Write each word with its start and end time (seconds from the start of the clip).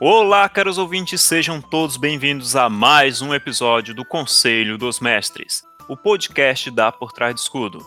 Olá, 0.00 0.48
caros 0.48 0.78
ouvintes, 0.78 1.20
sejam 1.20 1.60
todos 1.60 1.96
bem-vindos 1.96 2.54
a 2.54 2.68
mais 2.68 3.20
um 3.20 3.34
episódio 3.34 3.92
do 3.92 4.04
Conselho 4.04 4.78
dos 4.78 5.00
Mestres, 5.00 5.64
o 5.88 5.96
podcast 5.96 6.70
da 6.70 6.92
Por 6.92 7.10
Trás 7.10 7.34
do 7.34 7.38
Escudo. 7.38 7.84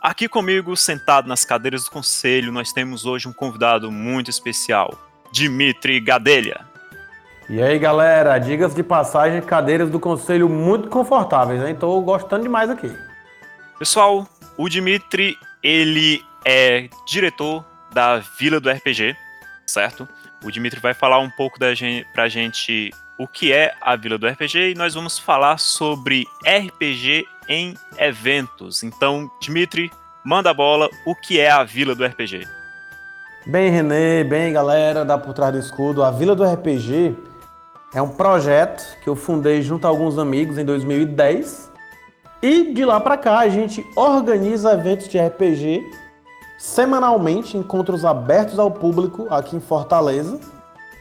Aqui 0.00 0.26
comigo, 0.26 0.74
sentado 0.74 1.28
nas 1.28 1.44
cadeiras 1.44 1.84
do 1.84 1.90
conselho, 1.90 2.50
nós 2.50 2.72
temos 2.72 3.04
hoje 3.04 3.28
um 3.28 3.32
convidado 3.34 3.92
muito 3.92 4.30
especial, 4.30 4.98
Dimitri 5.30 6.00
Gadelha. 6.00 6.64
E 7.46 7.62
aí, 7.62 7.78
galera, 7.78 8.38
digas 8.38 8.74
de 8.74 8.82
passagem, 8.82 9.42
cadeiras 9.42 9.90
do 9.90 10.00
conselho 10.00 10.48
muito 10.48 10.88
confortáveis, 10.88 11.62
hein? 11.62 11.74
Tô 11.74 12.00
gostando 12.00 12.44
demais 12.44 12.70
aqui. 12.70 12.90
Pessoal, 13.78 14.26
o 14.56 14.66
Dimitri, 14.66 15.36
ele 15.62 16.24
é 16.42 16.88
diretor 17.06 17.62
da 17.92 18.16
Vila 18.38 18.58
do 18.58 18.70
RPG, 18.70 19.14
certo? 19.66 20.08
O 20.44 20.50
Dimitri 20.50 20.80
vai 20.80 20.94
falar 20.94 21.18
um 21.18 21.30
pouco 21.30 21.58
da 21.58 21.74
gente, 21.74 22.06
pra 22.12 22.28
gente 22.28 22.90
o 23.18 23.28
que 23.28 23.52
é 23.52 23.74
a 23.80 23.94
Vila 23.96 24.16
do 24.16 24.26
RPG 24.26 24.70
e 24.70 24.74
nós 24.74 24.94
vamos 24.94 25.18
falar 25.18 25.58
sobre 25.58 26.26
RPG 26.46 27.26
em 27.48 27.74
eventos. 27.98 28.82
Então, 28.82 29.30
Dimitri, 29.40 29.90
manda 30.24 30.50
a 30.50 30.54
bola, 30.54 30.88
o 31.04 31.14
que 31.14 31.38
é 31.38 31.50
a 31.50 31.62
Vila 31.62 31.94
do 31.94 32.04
RPG? 32.04 32.46
Bem, 33.46 33.70
Renê, 33.70 34.24
bem, 34.24 34.52
galera 34.52 35.04
da 35.04 35.18
Por 35.18 35.34
Trás 35.34 35.52
do 35.52 35.58
Escudo, 35.58 36.02
a 36.02 36.10
Vila 36.10 36.34
do 36.34 36.44
RPG 36.44 37.14
é 37.92 38.00
um 38.00 38.08
projeto 38.08 38.82
que 39.02 39.08
eu 39.08 39.16
fundei 39.16 39.60
junto 39.62 39.86
a 39.86 39.90
alguns 39.90 40.18
amigos 40.18 40.56
em 40.56 40.64
2010 40.64 41.70
e 42.42 42.72
de 42.72 42.84
lá 42.84 43.00
para 43.00 43.18
cá 43.18 43.40
a 43.40 43.48
gente 43.48 43.84
organiza 43.96 44.72
eventos 44.72 45.08
de 45.08 45.18
RPG 45.18 45.82
semanalmente 46.60 47.56
encontros 47.56 48.04
abertos 48.04 48.58
ao 48.58 48.70
público 48.70 49.26
aqui 49.30 49.56
em 49.56 49.60
Fortaleza. 49.60 50.38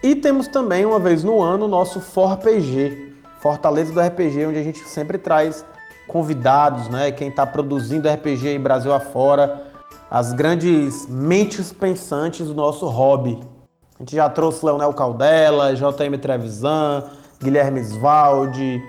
E 0.02 0.16
temos 0.16 0.48
também, 0.48 0.86
uma 0.86 1.00
vez 1.00 1.22
no 1.22 1.42
ano, 1.42 1.66
o 1.66 1.68
nosso 1.68 2.00
ForPG, 2.00 3.14
Fortaleza 3.42 3.92
do 3.92 4.00
RPG, 4.00 4.46
onde 4.46 4.58
a 4.58 4.64
gente 4.64 4.80
sempre 4.80 5.18
traz 5.18 5.66
convidados, 6.08 6.88
né? 6.88 7.12
Quem 7.12 7.28
está 7.28 7.46
produzindo 7.46 8.08
RPG 8.08 8.48
em 8.48 8.60
Brasil 8.60 8.94
afora, 8.94 9.66
as 10.10 10.32
grandes 10.32 11.06
mentes 11.10 11.74
pensantes 11.74 12.48
do 12.48 12.54
nosso 12.54 12.88
hobby. 12.88 13.38
A 13.98 14.00
gente 14.00 14.16
já 14.16 14.30
trouxe 14.30 14.66
Leonel 14.66 14.94
Caldela, 14.94 15.76
JM 15.76 16.18
Trevisan, 16.22 17.04
Guilherme 17.38 17.82
Svaldi, 17.82 18.82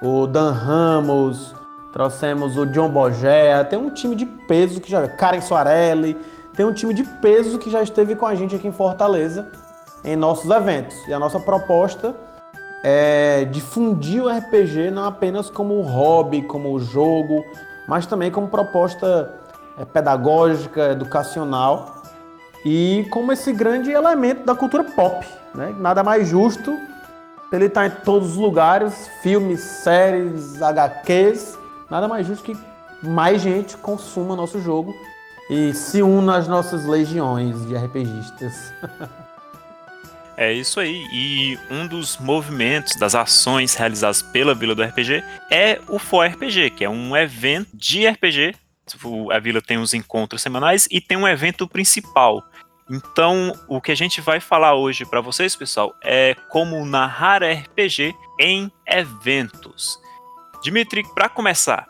o 0.00 0.28
Dan 0.28 0.52
Ramos, 0.52 1.52
Trouxemos 1.92 2.56
o 2.56 2.64
John 2.66 2.88
Bogea, 2.88 3.64
tem 3.64 3.78
um 3.78 3.90
time 3.90 4.16
de 4.16 4.24
peso 4.24 4.80
que 4.80 4.90
já. 4.90 5.06
Karen 5.06 5.40
Soarelli, 5.40 6.16
tem 6.56 6.64
um 6.64 6.72
time 6.72 6.94
de 6.94 7.04
peso 7.04 7.58
que 7.58 7.70
já 7.70 7.82
esteve 7.82 8.14
com 8.14 8.26
a 8.26 8.34
gente 8.34 8.56
aqui 8.56 8.66
em 8.66 8.72
Fortaleza 8.72 9.50
em 10.04 10.16
nossos 10.16 10.50
eventos. 10.50 10.96
E 11.06 11.12
a 11.12 11.18
nossa 11.18 11.38
proposta 11.38 12.14
é 12.82 13.44
difundir 13.44 14.22
o 14.22 14.28
RPG 14.28 14.90
não 14.90 15.04
apenas 15.04 15.48
como 15.48 15.80
hobby, 15.82 16.42
como 16.42 16.78
jogo, 16.80 17.44
mas 17.86 18.06
também 18.06 18.30
como 18.30 18.48
proposta 18.48 19.34
é, 19.78 19.84
pedagógica, 19.84 20.92
educacional 20.92 22.02
e 22.64 23.06
como 23.10 23.32
esse 23.32 23.52
grande 23.52 23.90
elemento 23.90 24.44
da 24.44 24.54
cultura 24.54 24.84
pop. 24.84 25.26
Né? 25.54 25.74
Nada 25.78 26.02
mais 26.02 26.26
justo 26.28 26.76
ele 27.52 27.66
estar 27.66 27.82
tá 27.82 27.86
em 27.86 28.02
todos 28.02 28.30
os 28.30 28.36
lugares, 28.36 29.10
filmes, 29.22 29.60
séries, 29.60 30.62
HQs, 30.62 31.58
nada 31.92 32.08
mais 32.08 32.26
justo 32.26 32.42
que 32.42 32.56
mais 33.02 33.42
gente 33.42 33.76
consuma 33.76 34.34
nosso 34.34 34.62
jogo 34.62 34.94
e 35.50 35.74
se 35.74 36.02
una 36.02 36.38
às 36.38 36.48
nossas 36.48 36.86
legiões 36.86 37.66
de 37.66 37.76
RPGistas. 37.76 38.72
É 40.34 40.50
isso 40.50 40.80
aí. 40.80 41.06
E 41.12 41.58
um 41.70 41.86
dos 41.86 42.16
movimentos, 42.16 42.96
das 42.96 43.14
ações 43.14 43.74
realizadas 43.74 44.22
pela 44.22 44.54
Vila 44.54 44.74
do 44.74 44.82
RPG 44.82 45.22
é 45.50 45.78
o 45.86 45.98
For 45.98 46.26
RPG, 46.26 46.70
que 46.70 46.84
é 46.84 46.88
um 46.88 47.14
evento 47.14 47.68
de 47.74 48.08
RPG. 48.08 48.54
A 49.30 49.38
Vila 49.38 49.60
tem 49.60 49.76
os 49.76 49.92
encontros 49.92 50.40
semanais 50.40 50.88
e 50.90 51.02
tem 51.02 51.18
um 51.18 51.28
evento 51.28 51.68
principal. 51.68 52.42
Então, 52.90 53.52
o 53.68 53.78
que 53.78 53.92
a 53.92 53.94
gente 53.94 54.22
vai 54.22 54.40
falar 54.40 54.74
hoje 54.74 55.04
para 55.04 55.20
vocês, 55.20 55.54
pessoal, 55.54 55.94
é 56.02 56.34
como 56.48 56.84
narrar 56.86 57.42
RPG 57.42 58.14
em 58.40 58.72
eventos. 58.86 60.01
Dimitri, 60.62 61.02
para 61.12 61.28
começar, 61.28 61.88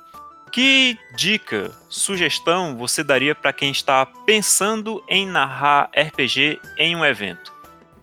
que 0.50 0.99
dica, 1.15 1.71
sugestão 1.91 2.75
você 2.75 3.05
daria 3.05 3.34
para 3.34 3.53
quem 3.53 3.71
está 3.71 4.06
pensando 4.25 5.05
em 5.06 5.27
narrar 5.27 5.91
RPG 5.94 6.59
em 6.78 6.97
um 6.97 7.05
evento? 7.05 7.53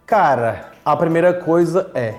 Cara, 0.06 0.72
a 0.86 0.96
primeira 0.96 1.34
coisa 1.34 1.90
é: 1.96 2.14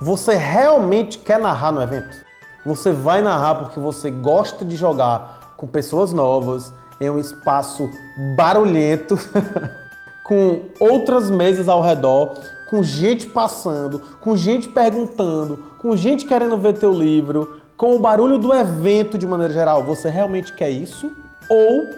você 0.00 0.34
realmente 0.34 1.18
quer 1.18 1.38
narrar 1.38 1.72
no 1.72 1.82
evento? 1.82 2.16
Você 2.64 2.90
vai 2.90 3.20
narrar 3.20 3.56
porque 3.56 3.78
você 3.78 4.10
gosta 4.10 4.64
de 4.64 4.76
jogar 4.76 5.54
com 5.58 5.66
pessoas 5.66 6.10
novas, 6.10 6.72
em 6.98 7.10
um 7.10 7.18
espaço 7.18 7.86
barulhento, 8.34 9.18
com 10.24 10.70
outras 10.80 11.30
mesas 11.30 11.68
ao 11.68 11.82
redor, 11.82 12.34
com 12.70 12.82
gente 12.82 13.26
passando, 13.26 13.98
com 14.22 14.34
gente 14.34 14.68
perguntando, 14.68 15.58
com 15.78 15.94
gente 15.94 16.24
querendo 16.24 16.56
ver 16.56 16.78
teu 16.78 16.92
livro, 16.92 17.59
com 17.80 17.96
o 17.96 17.98
barulho 17.98 18.36
do 18.36 18.52
evento 18.52 19.16
de 19.16 19.26
maneira 19.26 19.54
geral, 19.54 19.82
você 19.82 20.10
realmente 20.10 20.52
quer 20.52 20.68
isso? 20.68 21.10
Ou 21.48 21.88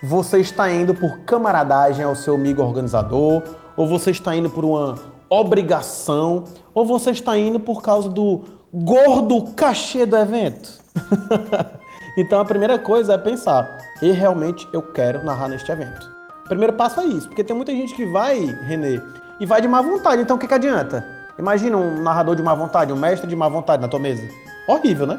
você 0.00 0.38
está 0.38 0.70
indo 0.70 0.94
por 0.94 1.18
camaradagem 1.26 2.04
ao 2.04 2.14
seu 2.14 2.36
amigo 2.36 2.62
organizador? 2.62 3.42
Ou 3.76 3.84
você 3.84 4.12
está 4.12 4.36
indo 4.36 4.48
por 4.48 4.64
uma 4.64 4.94
obrigação? 5.28 6.44
Ou 6.72 6.86
você 6.86 7.10
está 7.10 7.36
indo 7.36 7.58
por 7.58 7.82
causa 7.82 8.08
do 8.08 8.44
gordo 8.72 9.42
cachê 9.56 10.06
do 10.06 10.16
evento? 10.16 10.78
então 12.16 12.38
a 12.38 12.44
primeira 12.44 12.78
coisa 12.78 13.14
é 13.14 13.18
pensar: 13.18 13.68
e 14.00 14.12
realmente 14.12 14.68
eu 14.72 14.82
quero 14.82 15.24
narrar 15.24 15.48
neste 15.48 15.68
evento? 15.72 16.14
O 16.44 16.48
primeiro 16.48 16.74
passo 16.74 17.00
é 17.00 17.06
isso, 17.06 17.26
porque 17.26 17.42
tem 17.42 17.56
muita 17.56 17.72
gente 17.72 17.92
que 17.92 18.06
vai, 18.06 18.38
Renê, 18.68 19.00
e 19.40 19.46
vai 19.46 19.60
de 19.60 19.66
má 19.66 19.82
vontade. 19.82 20.22
Então 20.22 20.36
o 20.36 20.38
que, 20.38 20.46
que 20.46 20.54
adianta? 20.54 21.04
Imagina 21.36 21.76
um 21.76 22.00
narrador 22.00 22.36
de 22.36 22.42
má 22.44 22.54
vontade, 22.54 22.92
um 22.92 22.96
mestre 22.96 23.28
de 23.28 23.34
má 23.34 23.48
vontade 23.48 23.82
na 23.82 23.88
tua 23.88 23.98
mesa 23.98 24.22
horrível, 24.66 25.06
né? 25.06 25.18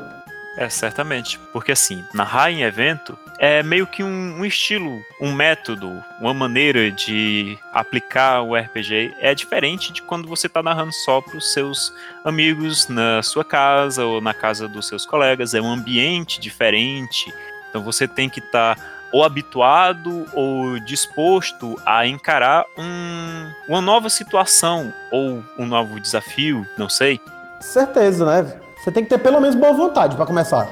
É, 0.57 0.69
certamente. 0.69 1.38
Porque 1.51 1.72
assim, 1.72 2.03
narrar 2.13 2.51
em 2.51 2.63
evento 2.63 3.17
é 3.38 3.61
meio 3.61 3.85
que 3.85 4.03
um, 4.03 4.39
um, 4.39 4.45
estilo, 4.45 5.03
um 5.19 5.33
método, 5.33 6.01
uma 6.19 6.33
maneira 6.33 6.89
de 6.89 7.57
aplicar 7.73 8.41
o 8.41 8.55
RPG. 8.55 9.16
É 9.19 9.35
diferente 9.35 9.91
de 9.91 10.01
quando 10.01 10.28
você 10.28 10.47
está 10.47 10.63
narrando 10.63 10.94
só 10.94 11.19
para 11.22 11.38
os 11.38 11.51
seus 11.51 11.94
amigos 12.23 12.88
na 12.88 13.22
sua 13.22 13.44
casa 13.44 14.05
ou 14.05 14.22
na 14.22 14.34
casa 14.34 14.67
dos 14.67 14.88
seus 14.88 15.05
colegas. 15.05 15.53
É 15.53 15.61
um 15.61 15.72
ambiente 15.72 16.39
diferente. 16.39 17.34
Então 17.69 17.84
você 17.84 18.07
tem 18.07 18.29
que 18.29 18.39
estar 18.39 18.75
tá 18.75 18.95
ou 19.11 19.23
habituado 19.23 20.25
ou 20.34 20.79
disposto 20.79 21.79
a 21.85 22.07
encarar 22.07 22.66
um, 22.78 23.51
uma 23.67 23.81
nova 23.81 24.09
situação 24.09 24.94
ou 25.11 25.44
um 25.57 25.66
novo 25.66 26.00
desafio, 26.00 26.66
não 26.78 26.89
sei. 26.89 27.19
Certeza, 27.61 28.25
né? 28.25 28.64
Você 28.85 28.91
tem 28.91 29.03
que 29.03 29.09
ter 29.09 29.18
pelo 29.18 29.41
menos 29.41 29.56
boa 29.56 29.73
vontade 29.73 30.16
para 30.16 30.28
começar. 30.28 30.69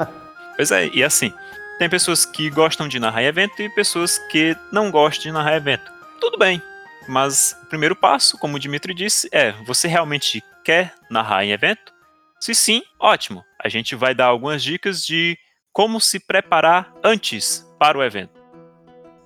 pois 0.56 0.70
é, 0.70 0.88
e 0.94 1.04
assim, 1.04 1.30
tem 1.78 1.90
pessoas 1.90 2.24
que 2.24 2.48
gostam 2.48 2.88
de 2.88 2.98
narrar 2.98 3.22
evento 3.22 3.60
e 3.60 3.68
pessoas 3.68 4.18
que 4.30 4.56
não 4.72 4.90
gostam 4.90 5.24
de 5.24 5.32
narrar 5.32 5.56
evento. 5.56 5.92
Tudo 6.18 6.38
bem, 6.38 6.62
mas 7.06 7.54
o 7.62 7.66
primeiro 7.66 7.94
passo, 7.94 8.38
como 8.38 8.56
o 8.56 8.58
Dimitri 8.58 8.94
disse, 8.94 9.28
é: 9.30 9.52
você 9.66 9.86
realmente 9.88 10.42
quer 10.64 10.94
narrar 11.10 11.44
em 11.44 11.52
evento? 11.52 11.92
Se 12.40 12.54
sim, 12.54 12.82
ótimo. 12.98 13.44
A 13.62 13.68
gente 13.68 13.94
vai 13.94 14.14
dar 14.14 14.28
algumas 14.28 14.62
dicas 14.62 15.04
de 15.04 15.36
como 15.70 16.00
se 16.00 16.18
preparar 16.18 16.90
antes 17.04 17.70
para 17.78 17.98
o 17.98 18.02
evento. 18.02 18.40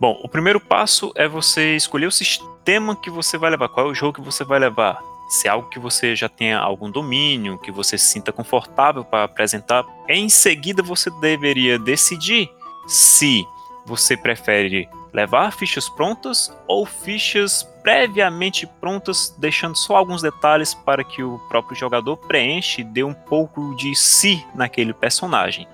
Bom, 0.01 0.21
o 0.25 0.29
primeiro 0.29 0.59
passo 0.59 1.13
é 1.15 1.29
você 1.29 1.77
escolher 1.77 2.07
o 2.07 2.11
sistema 2.11 2.97
que 2.97 3.11
você 3.11 3.39
vai 3.39 3.51
levar, 3.51 3.69
qual 3.69 3.87
é 3.87 3.91
o 3.91 3.95
jogo 3.95 4.15
que 4.15 4.21
você 4.21 4.43
vai 4.43 4.59
levar 4.59 5.14
se 5.29 5.49
é 5.49 5.51
algo 5.51 5.69
que 5.69 5.79
você 5.79 6.15
já 6.15 6.29
tenha 6.29 6.59
algum 6.59 6.91
domínio, 6.91 7.59
que 7.59 7.73
você 7.73 7.97
se 7.97 8.07
sinta 8.07 8.33
confortável 8.33 9.05
para 9.05 9.25
apresentar, 9.25 9.85
em 10.09 10.29
seguida 10.29 10.83
você 10.83 11.11
deveria 11.21 11.79
decidir 11.79 12.51
se 12.87 13.47
você 13.87 14.17
prefere 14.17 14.89
levar 15.13 15.53
fichas 15.53 15.89
prontas 15.89 16.55
ou 16.67 16.85
fichas 16.85 17.63
previamente 17.83 18.67
prontas, 18.67 19.35
deixando 19.39 19.77
só 19.77 19.97
alguns 19.97 20.23
detalhes 20.23 20.75
para 20.75 21.05
que 21.05 21.23
o 21.23 21.39
próprio 21.49 21.77
jogador 21.77 22.17
preenche 22.17 22.81
e 22.81 22.85
dê 22.85 23.05
um 23.05 23.15
pouco 23.15 23.77
de 23.77 23.95
si 23.95 24.45
naquele 24.55 24.93
personagem. 24.93 25.69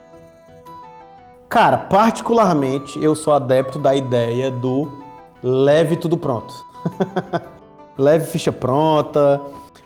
Cara, 1.49 1.79
particularmente 1.79 3.03
eu 3.03 3.17
sou 3.17 3.33
adepto 3.33 3.79
da 3.79 3.95
ideia 3.95 4.51
do 4.51 5.03
leve 5.43 5.97
tudo 5.97 6.17
pronto. 6.19 6.55
leve 7.99 8.27
ficha 8.27 8.53
pronta, 8.53 9.41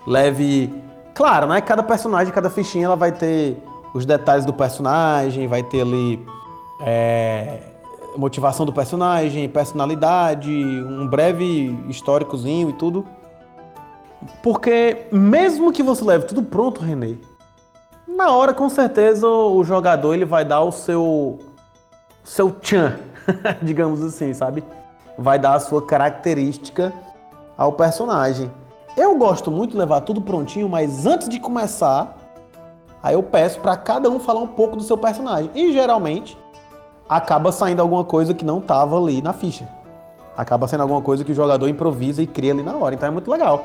leve. 0.07 0.73
Claro, 1.15 1.47
né? 1.47 1.61
Cada 1.61 1.83
personagem, 1.83 2.33
cada 2.33 2.51
fichinha, 2.51 2.87
ela 2.87 2.97
vai 2.97 3.13
ter 3.13 3.63
os 3.95 4.05
detalhes 4.05 4.45
do 4.45 4.53
personagem, 4.53 5.47
vai 5.47 5.63
ter 5.63 5.83
ali 5.83 6.25
é, 6.81 7.61
motivação 8.17 8.67
do 8.67 8.73
personagem, 8.73 9.49
personalidade, 9.49 10.51
um 10.51 11.07
breve 11.07 11.79
históricozinho 11.89 12.71
e 12.71 12.73
tudo. 12.73 13.07
Porque 14.43 15.07
mesmo 15.13 15.73
que 15.73 15.83
você 15.83 16.05
leve 16.05 16.27
tudo 16.27 16.43
pronto, 16.43 16.81
Renê, 16.81 17.17
na 18.09 18.31
hora 18.31 18.55
com 18.55 18.69
certeza 18.69 19.29
o 19.29 19.63
jogador 19.65 20.15
ele 20.15 20.25
vai 20.25 20.45
dar 20.45 20.63
o 20.63 20.73
seu 20.73 21.39
seu 22.23 22.51
tchan, 22.51 22.99
digamos 23.61 24.03
assim, 24.03 24.33
sabe? 24.33 24.65
Vai 25.19 25.39
dar 25.39 25.55
a 25.55 25.61
sua 25.61 25.83
característica 25.83 26.93
ao 27.57 27.73
personagem. 27.73 28.51
Eu 28.97 29.17
gosto 29.17 29.51
muito 29.51 29.73
de 29.73 29.77
levar 29.77 30.01
tudo 30.03 30.21
prontinho, 30.21 30.69
mas 30.69 31.07
antes 31.07 31.29
de 31.29 31.41
começar, 31.41 32.17
aí 33.03 33.15
eu 33.15 33.23
peço 33.23 33.61
para 33.61 33.77
cada 33.77 34.09
um 34.09 34.21
falar 34.21 34.41
um 34.41 34.47
pouco 34.47 34.77
do 34.77 34.83
seu 34.83 34.97
personagem. 34.97 35.51
E 35.55 35.73
geralmente 35.73 36.39
acaba 37.09 37.51
saindo 37.53 37.83
alguma 37.83 38.05
coisa 38.05 38.33
que 38.33 38.45
não 38.45 38.61
tava 38.61 38.97
ali 38.97 39.21
na 39.21 39.33
ficha. 39.33 39.69
Acaba 40.37 40.67
sendo 40.67 40.83
alguma 40.83 41.01
coisa 41.01 41.25
que 41.25 41.33
o 41.33 41.35
jogador 41.35 41.69
improvisa 41.69 42.23
e 42.23 42.27
cria 42.27 42.53
ali 42.53 42.63
na 42.63 42.77
hora. 42.77 42.95
Então 42.95 43.09
é 43.09 43.11
muito 43.11 43.31
legal. 43.31 43.65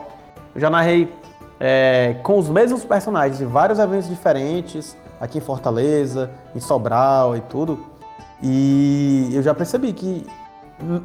Eu 0.53 0.61
já 0.61 0.69
narrei 0.69 1.13
é, 1.59 2.15
com 2.23 2.37
os 2.37 2.49
mesmos 2.49 2.83
personagens 2.85 3.41
em 3.41 3.45
vários 3.45 3.79
eventos 3.79 4.07
diferentes, 4.07 4.95
aqui 5.19 5.37
em 5.37 5.41
Fortaleza, 5.41 6.31
em 6.55 6.59
Sobral 6.59 7.35
e 7.35 7.41
tudo. 7.41 7.79
E 8.41 9.29
eu 9.33 9.43
já 9.43 9.53
percebi 9.53 9.93
que 9.93 10.25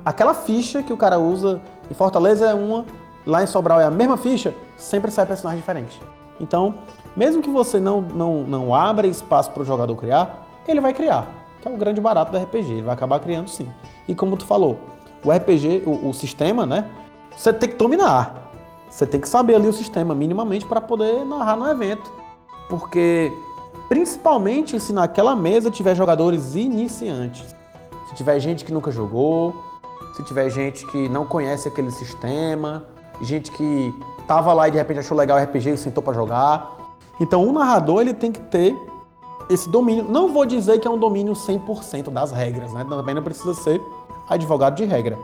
aquela 0.04 0.34
ficha 0.34 0.82
que 0.82 0.92
o 0.92 0.96
cara 0.96 1.18
usa 1.18 1.60
em 1.90 1.94
Fortaleza 1.94 2.46
é 2.46 2.54
uma, 2.54 2.84
lá 3.26 3.42
em 3.42 3.46
Sobral 3.46 3.80
é 3.80 3.84
a 3.84 3.90
mesma 3.90 4.16
ficha, 4.16 4.54
sempre 4.76 5.10
sai 5.10 5.26
personagem 5.26 5.60
diferente. 5.60 6.00
Então, 6.40 6.74
mesmo 7.16 7.42
que 7.42 7.50
você 7.50 7.78
não, 7.78 8.00
não, 8.00 8.42
não 8.42 8.74
abra 8.74 9.06
espaço 9.06 9.50
para 9.50 9.62
o 9.62 9.64
jogador 9.64 9.94
criar, 9.96 10.46
ele 10.66 10.80
vai 10.80 10.92
criar, 10.92 11.28
que 11.60 11.68
é 11.68 11.70
o 11.70 11.76
grande 11.76 12.00
barato 12.00 12.32
do 12.32 12.38
RPG, 12.38 12.72
ele 12.72 12.82
vai 12.82 12.94
acabar 12.94 13.20
criando 13.20 13.48
sim. 13.48 13.68
E 14.08 14.14
como 14.14 14.36
tu 14.36 14.44
falou, 14.44 14.78
o 15.24 15.30
RPG, 15.30 15.84
o, 15.86 16.08
o 16.08 16.14
sistema, 16.14 16.66
né, 16.66 16.90
você 17.36 17.52
tem 17.52 17.68
que 17.68 17.76
dominar. 17.76 18.42
Você 18.88 19.06
tem 19.06 19.20
que 19.20 19.28
saber 19.28 19.56
ali 19.56 19.66
o 19.66 19.72
sistema 19.72 20.14
minimamente 20.14 20.64
para 20.64 20.80
poder 20.80 21.24
narrar 21.24 21.56
no 21.56 21.68
evento. 21.68 22.12
Porque, 22.68 23.32
principalmente 23.88 24.78
se 24.78 24.92
naquela 24.92 25.34
mesa 25.34 25.70
tiver 25.70 25.96
jogadores 25.96 26.54
iniciantes. 26.54 27.56
Se 28.08 28.14
tiver 28.14 28.38
gente 28.38 28.64
que 28.64 28.72
nunca 28.72 28.92
jogou, 28.92 29.63
se 30.14 30.22
tiver 30.22 30.48
gente 30.48 30.86
que 30.86 31.08
não 31.08 31.26
conhece 31.26 31.66
aquele 31.66 31.90
sistema, 31.90 32.84
gente 33.20 33.50
que 33.50 33.92
tava 34.26 34.52
lá 34.52 34.68
e 34.68 34.70
de 34.70 34.78
repente 34.78 35.00
achou 35.00 35.16
legal 35.16 35.38
o 35.38 35.42
RPG 35.42 35.70
e 35.70 35.76
sentou 35.76 36.02
para 36.02 36.14
jogar. 36.14 36.70
Então, 37.20 37.46
o 37.46 37.52
narrador 37.52 38.00
ele 38.00 38.14
tem 38.14 38.30
que 38.30 38.40
ter 38.40 38.76
esse 39.50 39.68
domínio. 39.68 40.04
Não 40.08 40.32
vou 40.32 40.46
dizer 40.46 40.78
que 40.78 40.86
é 40.86 40.90
um 40.90 40.98
domínio 40.98 41.32
100% 41.32 42.10
das 42.10 42.30
regras, 42.30 42.72
né? 42.72 42.84
Também 42.88 43.14
não 43.14 43.22
precisa 43.22 43.54
ser 43.54 43.80
advogado 44.28 44.76
de 44.76 44.84
regra. 44.84 45.18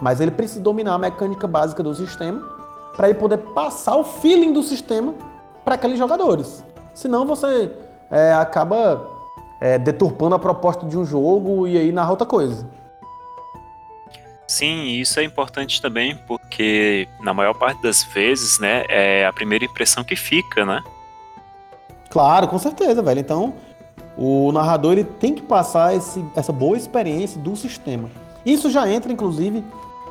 Mas 0.00 0.20
ele 0.20 0.30
precisa 0.30 0.60
dominar 0.60 0.94
a 0.94 0.98
mecânica 0.98 1.46
básica 1.46 1.82
do 1.82 1.94
sistema 1.94 2.40
para 2.96 3.08
ele 3.08 3.18
poder 3.18 3.38
passar 3.38 3.96
o 3.96 4.04
feeling 4.04 4.52
do 4.52 4.62
sistema 4.62 5.14
para 5.64 5.74
aqueles 5.74 5.98
jogadores. 5.98 6.64
Senão 6.94 7.26
você 7.26 7.70
é, 8.10 8.32
acaba 8.32 9.06
é, 9.60 9.78
deturpando 9.78 10.34
a 10.34 10.38
proposta 10.38 10.86
de 10.86 10.96
um 10.96 11.04
jogo 11.04 11.66
e 11.66 11.76
aí 11.76 11.92
narra 11.92 12.10
outra 12.10 12.26
coisa. 12.26 12.66
Sim, 14.46 14.86
isso 14.86 15.18
é 15.18 15.24
importante 15.24 15.82
também, 15.82 16.16
porque 16.26 17.08
na 17.20 17.34
maior 17.34 17.54
parte 17.54 17.82
das 17.82 18.04
vezes, 18.04 18.58
né, 18.60 18.84
é 18.88 19.26
a 19.26 19.32
primeira 19.32 19.64
impressão 19.64 20.04
que 20.04 20.14
fica, 20.14 20.64
né? 20.64 20.82
Claro, 22.08 22.46
com 22.46 22.58
certeza, 22.58 23.02
velho. 23.02 23.20
Então, 23.20 23.54
o 24.16 24.52
narrador 24.52 24.92
ele 24.92 25.04
tem 25.04 25.34
que 25.34 25.42
passar 25.42 25.94
esse, 25.94 26.24
essa 26.34 26.52
boa 26.52 26.76
experiência 26.76 27.40
do 27.40 27.56
sistema. 27.56 28.08
Isso 28.44 28.70
já 28.70 28.88
entra, 28.88 29.12
inclusive, 29.12 29.64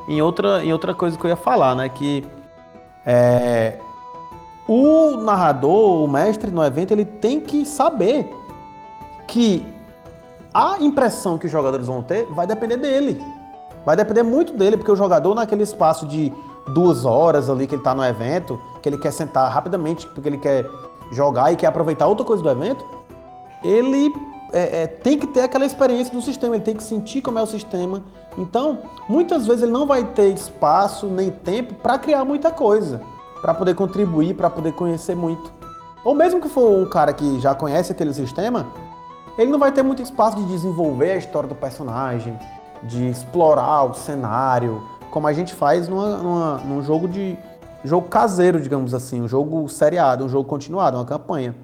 em 0.06 0.20
outra, 0.20 0.62
em 0.62 0.72
outra 0.72 0.94
coisa 0.94 1.16
que 1.16 1.24
eu 1.24 1.30
ia 1.30 1.36
falar, 1.36 1.74
né? 1.74 1.88
Que 1.88 2.22
é, 3.04 3.78
o 4.68 5.16
narrador, 5.16 6.04
o 6.04 6.08
mestre 6.08 6.50
no 6.50 6.62
evento, 6.62 6.92
ele 6.92 7.04
tem 7.04 7.40
que 7.40 7.64
saber 7.64 8.28
que 9.26 9.66
a 10.52 10.76
impressão 10.80 11.38
que 11.38 11.46
os 11.46 11.52
jogadores 11.52 11.86
vão 11.86 12.02
ter 12.02 12.26
vai 12.26 12.46
depender 12.46 12.76
dele. 12.76 13.20
Vai 13.86 13.94
depender 13.94 14.24
muito 14.24 14.52
dele, 14.52 14.76
porque 14.76 14.90
o 14.90 14.96
jogador, 14.96 15.32
naquele 15.32 15.62
espaço 15.62 16.06
de 16.06 16.32
duas 16.74 17.04
horas 17.04 17.48
ali 17.48 17.68
que 17.68 17.76
ele 17.76 17.80
está 17.80 17.94
no 17.94 18.04
evento, 18.04 18.60
que 18.82 18.88
ele 18.88 18.98
quer 18.98 19.12
sentar 19.12 19.48
rapidamente, 19.48 20.08
porque 20.08 20.28
ele 20.28 20.38
quer 20.38 20.68
jogar 21.12 21.52
e 21.52 21.56
quer 21.56 21.68
aproveitar 21.68 22.08
outra 22.08 22.26
coisa 22.26 22.42
do 22.42 22.50
evento, 22.50 22.84
ele 23.62 24.12
é, 24.52 24.82
é, 24.82 24.86
tem 24.88 25.16
que 25.16 25.28
ter 25.28 25.42
aquela 25.42 25.64
experiência 25.64 26.12
do 26.12 26.20
sistema, 26.20 26.56
ele 26.56 26.64
tem 26.64 26.74
que 26.74 26.82
sentir 26.82 27.22
como 27.22 27.38
é 27.38 27.42
o 27.42 27.46
sistema. 27.46 28.02
Então, 28.36 28.80
muitas 29.08 29.46
vezes 29.46 29.62
ele 29.62 29.72
não 29.72 29.86
vai 29.86 30.02
ter 30.02 30.34
espaço 30.34 31.06
nem 31.06 31.30
tempo 31.30 31.74
para 31.74 31.96
criar 31.96 32.24
muita 32.24 32.50
coisa, 32.50 33.00
para 33.40 33.54
poder 33.54 33.76
contribuir, 33.76 34.34
para 34.34 34.50
poder 34.50 34.72
conhecer 34.72 35.14
muito. 35.14 35.52
Ou 36.04 36.12
mesmo 36.12 36.40
que 36.40 36.48
for 36.48 36.72
um 36.72 36.86
cara 36.86 37.12
que 37.12 37.38
já 37.38 37.54
conhece 37.54 37.92
aquele 37.92 38.12
sistema, 38.12 38.66
ele 39.38 39.48
não 39.48 39.60
vai 39.60 39.70
ter 39.70 39.84
muito 39.84 40.02
espaço 40.02 40.36
de 40.38 40.44
desenvolver 40.46 41.12
a 41.12 41.16
história 41.16 41.48
do 41.48 41.54
personagem, 41.54 42.36
de 42.86 43.08
explorar 43.08 43.84
o 43.84 43.94
cenário, 43.94 44.82
como 45.10 45.26
a 45.26 45.32
gente 45.32 45.54
faz 45.54 45.88
numa, 45.88 46.16
numa, 46.18 46.58
num 46.58 46.82
jogo 46.82 47.08
de 47.08 47.36
jogo 47.84 48.08
caseiro, 48.08 48.60
digamos 48.60 48.92
assim, 48.94 49.22
um 49.22 49.28
jogo 49.28 49.68
seriado, 49.68 50.24
um 50.24 50.28
jogo 50.28 50.48
continuado, 50.48 50.96
uma 50.96 51.04
campanha. 51.04 51.54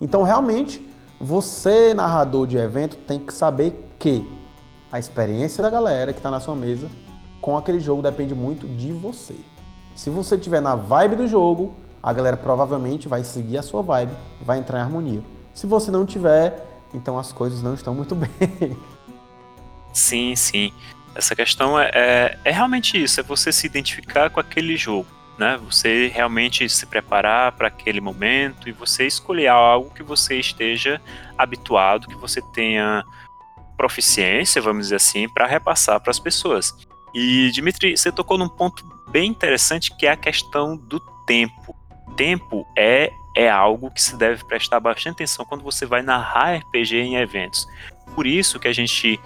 Então, 0.00 0.22
realmente, 0.22 0.84
você, 1.20 1.94
narrador 1.94 2.46
de 2.46 2.56
evento, 2.56 2.96
tem 2.96 3.18
que 3.18 3.32
saber 3.32 3.92
que 3.98 4.26
a 4.90 4.98
experiência 4.98 5.62
da 5.62 5.70
galera 5.70 6.12
que 6.12 6.18
está 6.18 6.30
na 6.30 6.40
sua 6.40 6.56
mesa 6.56 6.88
com 7.40 7.56
aquele 7.56 7.78
jogo 7.78 8.02
depende 8.02 8.34
muito 8.34 8.66
de 8.66 8.92
você. 8.92 9.36
Se 9.94 10.10
você 10.10 10.36
estiver 10.36 10.60
na 10.60 10.74
vibe 10.74 11.16
do 11.16 11.28
jogo, 11.28 11.74
a 12.02 12.12
galera 12.12 12.36
provavelmente 12.36 13.06
vai 13.06 13.22
seguir 13.22 13.58
a 13.58 13.62
sua 13.62 13.82
vibe, 13.82 14.12
vai 14.42 14.58
entrar 14.58 14.78
em 14.78 14.82
harmonia. 14.82 15.22
Se 15.52 15.66
você 15.66 15.90
não 15.90 16.06
tiver, 16.06 16.66
então 16.94 17.18
as 17.18 17.32
coisas 17.32 17.62
não 17.62 17.74
estão 17.74 17.94
muito 17.94 18.14
bem. 18.16 18.76
Sim, 19.92 20.34
sim. 20.36 20.72
Essa 21.14 21.34
questão 21.34 21.78
é, 21.78 21.90
é, 21.92 22.38
é 22.44 22.50
realmente 22.50 23.02
isso, 23.02 23.20
é 23.20 23.22
você 23.22 23.52
se 23.52 23.66
identificar 23.66 24.30
com 24.30 24.40
aquele 24.40 24.76
jogo 24.76 25.20
né? 25.40 25.58
Você 25.64 26.08
realmente 26.08 26.68
se 26.68 26.84
preparar 26.84 27.52
para 27.52 27.68
aquele 27.68 27.98
momento 27.98 28.68
e 28.68 28.72
você 28.72 29.06
escolher 29.06 29.48
algo 29.48 29.88
que 29.88 30.02
você 30.02 30.38
esteja 30.38 31.00
habituado, 31.36 32.06
que 32.06 32.14
você 32.14 32.42
tenha 32.52 33.02
proficiência, 33.74 34.60
vamos 34.60 34.84
dizer 34.84 34.96
assim, 34.96 35.26
para 35.30 35.46
repassar 35.46 35.98
para 35.98 36.10
as 36.10 36.18
pessoas. 36.18 36.76
E 37.14 37.50
Dimitri, 37.52 37.96
você 37.96 38.12
tocou 38.12 38.36
num 38.36 38.50
ponto 38.50 38.84
bem 39.08 39.30
interessante 39.30 39.96
que 39.96 40.06
é 40.06 40.10
a 40.10 40.16
questão 40.16 40.76
do 40.76 41.00
tempo. 41.26 41.74
Tempo 42.16 42.66
é 42.76 43.10
é 43.36 43.48
algo 43.48 43.92
que 43.92 44.02
se 44.02 44.16
deve 44.16 44.44
prestar 44.44 44.80
bastante 44.80 45.14
atenção 45.14 45.44
quando 45.44 45.62
você 45.62 45.86
vai 45.86 46.02
narrar 46.02 46.56
RPG 46.56 46.96
em 46.96 47.16
eventos. 47.16 47.66
Por 48.14 48.26
isso 48.26 48.58
que 48.58 48.66
a 48.66 48.72
gente 48.72 49.20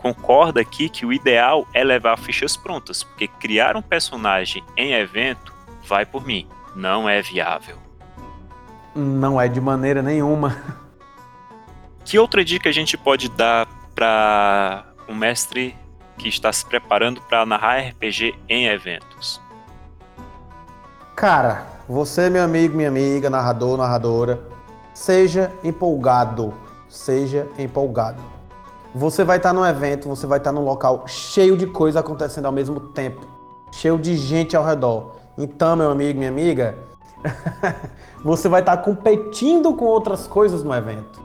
concorda 0.00 0.62
aqui 0.62 0.88
que 0.88 1.04
o 1.04 1.12
ideal 1.12 1.68
é 1.74 1.84
levar 1.84 2.16
fichas 2.16 2.56
prontas, 2.56 3.02
porque 3.02 3.28
criar 3.28 3.76
um 3.76 3.82
personagem 3.82 4.64
em 4.76 4.94
evento, 4.94 5.54
vai 5.86 6.06
por 6.06 6.26
mim, 6.26 6.48
não 6.74 7.06
é 7.06 7.20
viável. 7.20 7.76
Não 8.94 9.38
é 9.38 9.46
de 9.46 9.60
maneira 9.60 10.02
nenhuma. 10.02 10.56
Que 12.02 12.18
outra 12.18 12.42
dica 12.42 12.70
a 12.70 12.72
gente 12.72 12.96
pode 12.96 13.28
dar 13.28 13.68
para 13.94 14.84
um 15.06 15.14
mestre 15.14 15.76
que 16.16 16.28
está 16.28 16.50
se 16.50 16.64
preparando 16.64 17.20
para 17.20 17.44
narrar 17.44 17.78
RPG 17.90 18.34
em 18.48 18.66
eventos? 18.66 19.40
Cara, 21.14 21.66
você, 21.86 22.30
meu 22.30 22.42
amigo, 22.42 22.74
minha 22.74 22.88
amiga, 22.88 23.28
narrador, 23.28 23.76
narradora, 23.76 24.40
seja 24.94 25.52
empolgado. 25.62 26.54
Seja 26.88 27.46
empolgado. 27.58 28.39
Você 28.94 29.22
vai 29.22 29.36
estar 29.36 29.52
num 29.52 29.64
evento, 29.64 30.08
você 30.08 30.26
vai 30.26 30.38
estar 30.38 30.50
num 30.50 30.64
local 30.64 31.04
cheio 31.06 31.56
de 31.56 31.66
coisa 31.66 32.00
acontecendo 32.00 32.46
ao 32.46 32.52
mesmo 32.52 32.80
tempo, 32.80 33.24
cheio 33.70 33.96
de 33.96 34.16
gente 34.16 34.56
ao 34.56 34.64
redor. 34.64 35.12
Então, 35.38 35.76
meu 35.76 35.90
amigo, 35.90 36.18
minha 36.18 36.30
amiga, 36.30 36.76
você 38.24 38.48
vai 38.48 38.60
estar 38.60 38.76
competindo 38.78 39.74
com 39.74 39.84
outras 39.84 40.26
coisas 40.26 40.64
no 40.64 40.74
evento. 40.74 41.20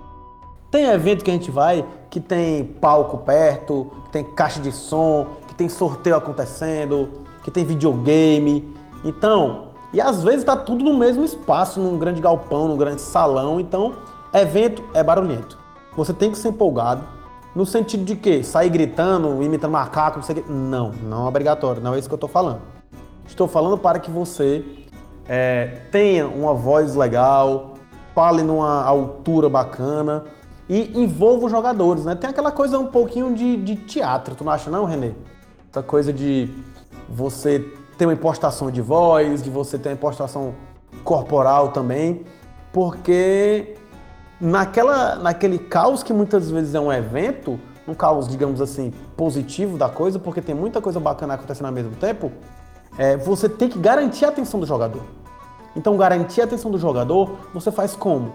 Tem 0.70 0.86
evento 0.86 1.24
que 1.24 1.32
a 1.32 1.34
gente 1.34 1.50
vai 1.50 1.86
que 2.10 2.20
tem 2.20 2.64
palco 2.64 3.18
perto, 3.18 3.92
que 4.06 4.10
tem 4.12 4.24
caixa 4.24 4.60
de 4.62 4.72
som, 4.72 5.28
que 5.48 5.56
tem 5.56 5.68
sorteio 5.68 6.16
acontecendo, 6.16 7.10
que 7.44 7.50
tem 7.50 7.66
videogame. 7.66 8.74
Então, 9.04 9.70
e 9.92 10.00
às 10.00 10.24
vezes 10.24 10.42
está 10.42 10.56
tudo 10.56 10.84
no 10.84 10.94
mesmo 10.94 11.24
espaço, 11.24 11.80
num 11.80 11.98
grande 11.98 12.22
galpão, 12.22 12.68
num 12.68 12.78
grande 12.78 13.02
salão. 13.02 13.60
Então, 13.60 13.96
evento 14.34 14.84
é 14.94 15.04
barulhento. 15.04 15.58
Você 15.98 16.14
tem 16.14 16.32
que 16.32 16.38
ser 16.38 16.50
empolgado, 16.50 17.15
no 17.56 17.66
sentido 17.66 18.04
de 18.04 18.16
que 18.16 18.44
sair 18.44 18.70
gritando, 18.70 19.42
imitando 19.42 19.72
macaco, 19.72 20.18
não 20.18 20.24
sei 20.24 20.36
o 20.36 20.44
quê. 20.44 20.52
Não, 20.52 20.92
não 20.92 21.26
é 21.26 21.30
obrigatório, 21.30 21.82
não 21.82 21.94
é 21.94 22.00
isso 22.00 22.10
que 22.10 22.14
eu 22.14 22.18
estou 22.18 22.30
falando. 22.30 22.62
Estou 23.26 23.48
falando 23.48 23.78
para 23.78 23.98
que 23.98 24.12
você 24.12 24.64
é, 25.28 25.80
tenha 25.92 26.28
uma 26.28 26.54
voz 26.54 26.96
legal, 26.96 27.76
fale 28.14 28.44
numa 28.44 28.84
altura 28.84 29.50
bacana 29.50 30.26
e 30.68 31.00
envolva 31.00 31.46
os 31.46 31.52
jogadores, 31.52 32.06
né? 32.06 32.16
Tem 32.16 32.30
aquela 32.30 32.52
coisa 32.52 32.78
um 32.78 32.88
pouquinho 32.88 33.34
de, 33.34 33.56
de 33.58 33.76
teatro, 33.76 34.36
tu 34.36 34.44
não 34.44 34.52
acha 34.52 34.70
não, 34.70 34.86
Renê? 34.86 35.12
Essa 35.72 35.82
coisa 35.82 36.12
de 36.12 36.50
você 37.10 37.60
ter 37.98 38.06
uma 38.06 38.14
impostação 38.14 38.70
de 38.70 38.82
voz, 38.82 39.42
de 39.42 39.50
você 39.50 39.78
ter 39.78 39.90
uma 39.90 39.96
impostação 39.96 40.54
corporal 41.04 41.70
também, 41.70 42.24
porque 42.74 43.76
naquela, 44.40 45.16
naquele 45.16 45.58
caos 45.58 46.04
que 46.04 46.14
muitas 46.14 46.50
vezes 46.50 46.76
é 46.76 46.80
um 46.80 46.92
evento, 46.92 47.60
um 47.88 47.94
caos, 47.94 48.28
digamos 48.28 48.62
assim, 48.62 48.92
positivo 49.16 49.78
da 49.78 49.90
coisa, 49.90 50.20
porque 50.20 50.42
tem 50.42 50.56
muita 50.56 50.82
coisa 50.82 51.00
bacana 51.00 51.36
acontecendo 51.36 51.68
ao 51.68 51.72
mesmo 51.72 51.96
tempo, 51.96 52.32
é, 52.98 53.18
você 53.18 53.48
tem 53.48 53.70
que 53.70 53.78
garantir 53.78 54.26
a 54.26 54.30
atenção 54.30 54.60
do 54.60 54.66
jogador. 54.66 55.04
Então, 55.76 55.98
garantir 55.98 56.42
a 56.42 56.46
atenção 56.46 56.72
do 56.72 56.78
jogador, 56.78 57.38
você 57.54 57.72
faz 57.72 57.96
como? 57.96 58.34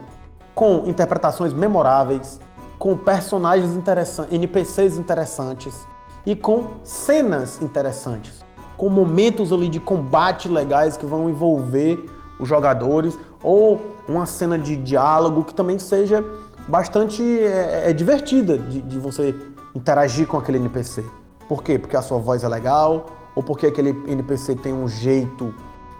Com 0.55 0.85
interpretações 0.87 1.53
memoráveis, 1.53 2.39
com 2.79 2.97
personagens 2.97 3.75
interessantes, 3.75 4.33
NPCs 4.33 4.99
interessantes 4.99 5.87
e 6.25 6.37
com 6.37 6.81
cenas 6.83 7.61
interessantes, 7.63 8.45
com 8.77 8.89
momentos 8.89 9.53
ali 9.53 9.69
de 9.69 9.81
combate 9.81 10.49
legais 10.49 10.97
que 10.97 11.07
vão 11.07 11.29
envolver 11.31 12.05
os 12.39 12.49
jogadores 12.49 13.19
ou 13.43 13.81
uma 14.09 14.27
cena 14.27 14.59
de 14.59 14.77
diálogo 14.77 15.45
que 15.45 15.55
também 15.55 15.79
seja 15.79 16.25
bastante 16.69 17.23
é, 17.23 17.91
é 17.91 17.93
divertida 17.93 18.59
de, 18.59 18.81
de 18.83 18.99
você 18.99 19.35
interagir 19.75 20.27
com 20.27 20.37
aquele 20.37 20.59
NPC. 20.59 21.05
Por 21.49 21.63
quê? 21.63 21.79
Porque 21.79 21.97
a 21.97 22.03
sua 22.03 22.19
voz 22.19 22.45
é 22.45 22.49
legal, 22.49 23.07
ou 23.35 23.43
porque 23.43 23.67
aquele 23.67 23.91
NPC 24.07 24.55
tem 24.57 24.73
um 24.73 24.89
jeito 24.89 25.55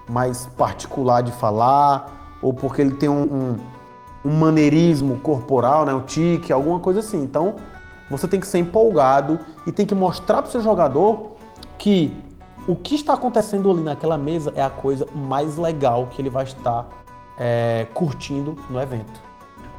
mais 0.09 0.47
particular 0.47 1.23
de 1.23 1.33
falar, 1.33 2.39
ou 2.43 2.53
porque 2.53 2.83
ele 2.83 2.93
tem 2.93 3.09
um, 3.09 3.23
um, 3.23 3.57
um 4.25 4.39
maneirismo 4.39 5.19
corporal, 5.21 5.85
né, 5.85 5.95
um 5.95 6.01
tique, 6.01 6.53
alguma 6.53 6.81
coisa 6.81 7.01
assim. 7.01 7.23
Então, 7.23 7.57
você 8.11 8.27
tem 8.27 8.41
que 8.41 8.47
ser 8.47 8.59
empolgado 8.59 9.39
e 9.67 9.73
tem 9.73 9.87
que 9.87 9.95
mostrar 9.95 10.43
para 10.43 10.49
o 10.49 10.51
seu 10.51 10.61
jogador 10.61 11.33
que 11.79 12.13
o 12.67 12.75
que 12.77 12.95
está 12.95 13.15
acontecendo 13.15 13.71
ali 13.71 13.83
naquela 13.83 14.19
mesa 14.19 14.53
é 14.55 14.63
a 14.63 14.71
coisa 14.71 15.07
mais 15.15 15.57
legal 15.57 16.09
que 16.09 16.21
ele 16.21 16.31
vai 16.31 16.45
estar 16.45 16.89
é, 17.41 17.87
curtindo 17.95 18.63
no 18.69 18.81
evento. 18.81 19.19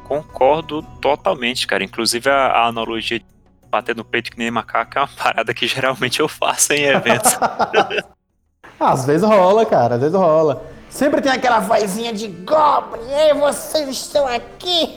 Concordo 0.02 0.82
totalmente, 1.00 1.64
cara. 1.66 1.84
Inclusive 1.84 2.28
a, 2.28 2.48
a 2.48 2.66
analogia 2.66 3.20
de 3.20 3.26
bater 3.70 3.94
no 3.94 4.04
peito 4.04 4.32
que 4.32 4.38
nem 4.38 4.50
macaco 4.50 4.98
é 4.98 5.00
uma 5.00 5.08
parada 5.08 5.54
que 5.54 5.66
geralmente 5.68 6.18
eu 6.18 6.28
faço 6.28 6.72
em 6.72 6.82
eventos. 6.82 7.38
Às 8.78 9.06
vezes 9.06 9.22
rola, 9.22 9.64
cara, 9.64 9.94
às 9.94 10.00
vezes 10.00 10.16
rola. 10.16 10.64
Sempre 10.90 11.22
tem 11.22 11.30
aquela 11.30 11.60
vozinha 11.60 12.12
de 12.12 12.26
Goblin, 12.26 13.12
ei, 13.12 13.32
vocês 13.32 13.88
estão 13.88 14.26
aqui! 14.26 14.96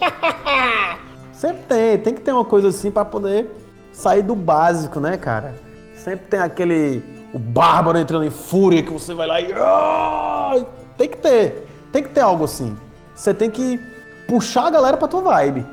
Sempre 1.31 1.62
tem, 1.67 1.98
tem 2.00 2.13
que 2.15 2.22
ter 2.22 2.31
uma 2.31 2.43
coisa 2.43 2.69
assim 2.69 2.89
para 2.89 3.05
poder 3.05 3.48
sair 3.93 4.24
do 4.24 4.34
básico, 4.36 5.00
né, 5.00 5.17
cara? 5.17 5.53
Sempre 5.95 6.25
tem 6.27 6.39
aquele. 6.39 7.03
O 7.31 7.38
bárbaro 7.38 8.00
entrando 8.00 8.25
em 8.25 8.31
fúria 8.31 8.81
que 8.81 8.91
você 8.91 9.13
vai 9.13 9.27
lá 9.27 9.39
e. 9.39 10.65
Tem 10.98 11.10
que 11.10 11.17
ter. 11.17 11.67
Tem 11.95 12.03
que 12.03 12.09
ter 12.09 12.19
algo 12.19 12.43
assim. 12.43 12.75
Você 13.15 13.33
tem 13.33 13.49
que 13.49 13.79
puxar 14.27 14.67
a 14.67 14.69
galera 14.69 14.97
pra 14.97 15.07
tua 15.07 15.21
vibe. 15.21 15.65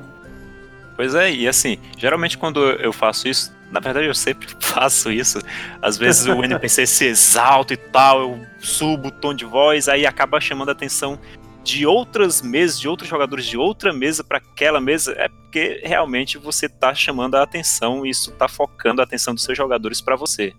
Pois 0.95 1.17
é, 1.17 1.33
e 1.33 1.49
assim, 1.49 1.79
geralmente 1.99 2.39
quando 2.39 2.61
eu 2.61 2.93
faço 2.93 3.27
isso, 3.27 3.53
na 3.73 3.81
verdade 3.81 4.07
eu 4.07 4.15
sempre 4.15 4.47
faço 4.63 5.11
isso. 5.11 5.41
Às 5.83 5.99
vezes 5.99 6.25
o 6.27 6.45
NPC 6.45 6.87
se 6.87 7.07
exalta 7.07 7.75
e 7.75 7.77
tal, 7.77 8.21
eu 8.21 8.47
subo 8.61 9.09
o 9.09 9.11
tom 9.11 9.35
de 9.35 9.45
voz, 9.45 9.89
aí 9.89 10.07
acaba 10.07 10.41
chamando 10.41 10.69
a 10.69 10.73
atenção 10.73 11.19
de 11.65 11.85
outras 11.85 12.41
mesas, 12.41 12.79
de 12.79 12.87
outros 12.87 13.11
jogadores 13.11 13.45
de 13.45 13.59
outra 13.59 13.93
mesa 13.93 14.23
para 14.23 14.39
aquela 14.39 14.81
mesa, 14.81 15.17
é 15.19 15.29
porque 15.29 15.81
realmente 15.83 16.39
você 16.39 16.69
tá 16.69 16.95
chamando 16.95 17.35
a 17.35 17.43
atenção 17.43 18.07
e 18.07 18.11
isso 18.11 18.31
tá 18.31 18.47
focando 18.47 19.01
a 19.01 19.05
atenção 19.05 19.35
dos 19.35 19.43
seus 19.43 19.59
jogadores 19.59 20.01
para 20.01 20.15
você. 20.15 20.53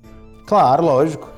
Claro, 0.45 0.83
lógico. 0.83 1.29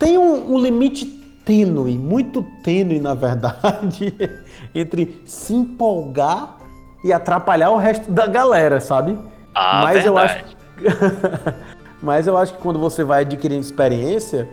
Tem 0.00 0.18
um, 0.18 0.54
um 0.54 0.58
limite 0.58 1.18
tênue, 1.48 1.96
muito 1.96 2.42
tênue 2.62 3.00
na 3.00 3.14
verdade, 3.14 4.14
entre 4.74 5.22
se 5.24 5.54
empolgar 5.54 6.58
e 7.02 7.10
atrapalhar 7.10 7.70
o 7.70 7.78
resto 7.78 8.12
da 8.12 8.26
galera, 8.26 8.80
sabe? 8.80 9.18
Ah, 9.54 9.80
Mas 9.82 10.04
verdade. 10.04 10.06
eu 10.08 10.18
acho 10.18 10.58
Mas 12.02 12.26
eu 12.26 12.36
acho 12.36 12.52
que 12.52 12.60
quando 12.60 12.78
você 12.78 13.02
vai 13.02 13.22
adquirindo 13.22 13.62
experiência, 13.62 14.46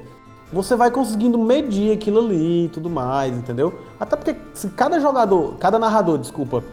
você 0.54 0.74
vai 0.74 0.90
conseguindo 0.90 1.38
medir 1.38 1.92
aquilo 1.92 2.20
ali 2.20 2.66
e 2.66 2.70
tudo 2.70 2.90
mais, 2.90 3.36
entendeu? 3.38 3.78
Até 4.00 4.16
porque 4.16 4.36
se 4.54 4.70
cada 4.70 4.98
jogador, 5.00 5.56
cada 5.60 5.78
narrador, 5.78 6.18
desculpa, 6.18 6.64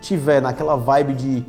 tiver 0.00 0.40
naquela 0.40 0.76
vibe 0.76 1.14
de 1.14 1.44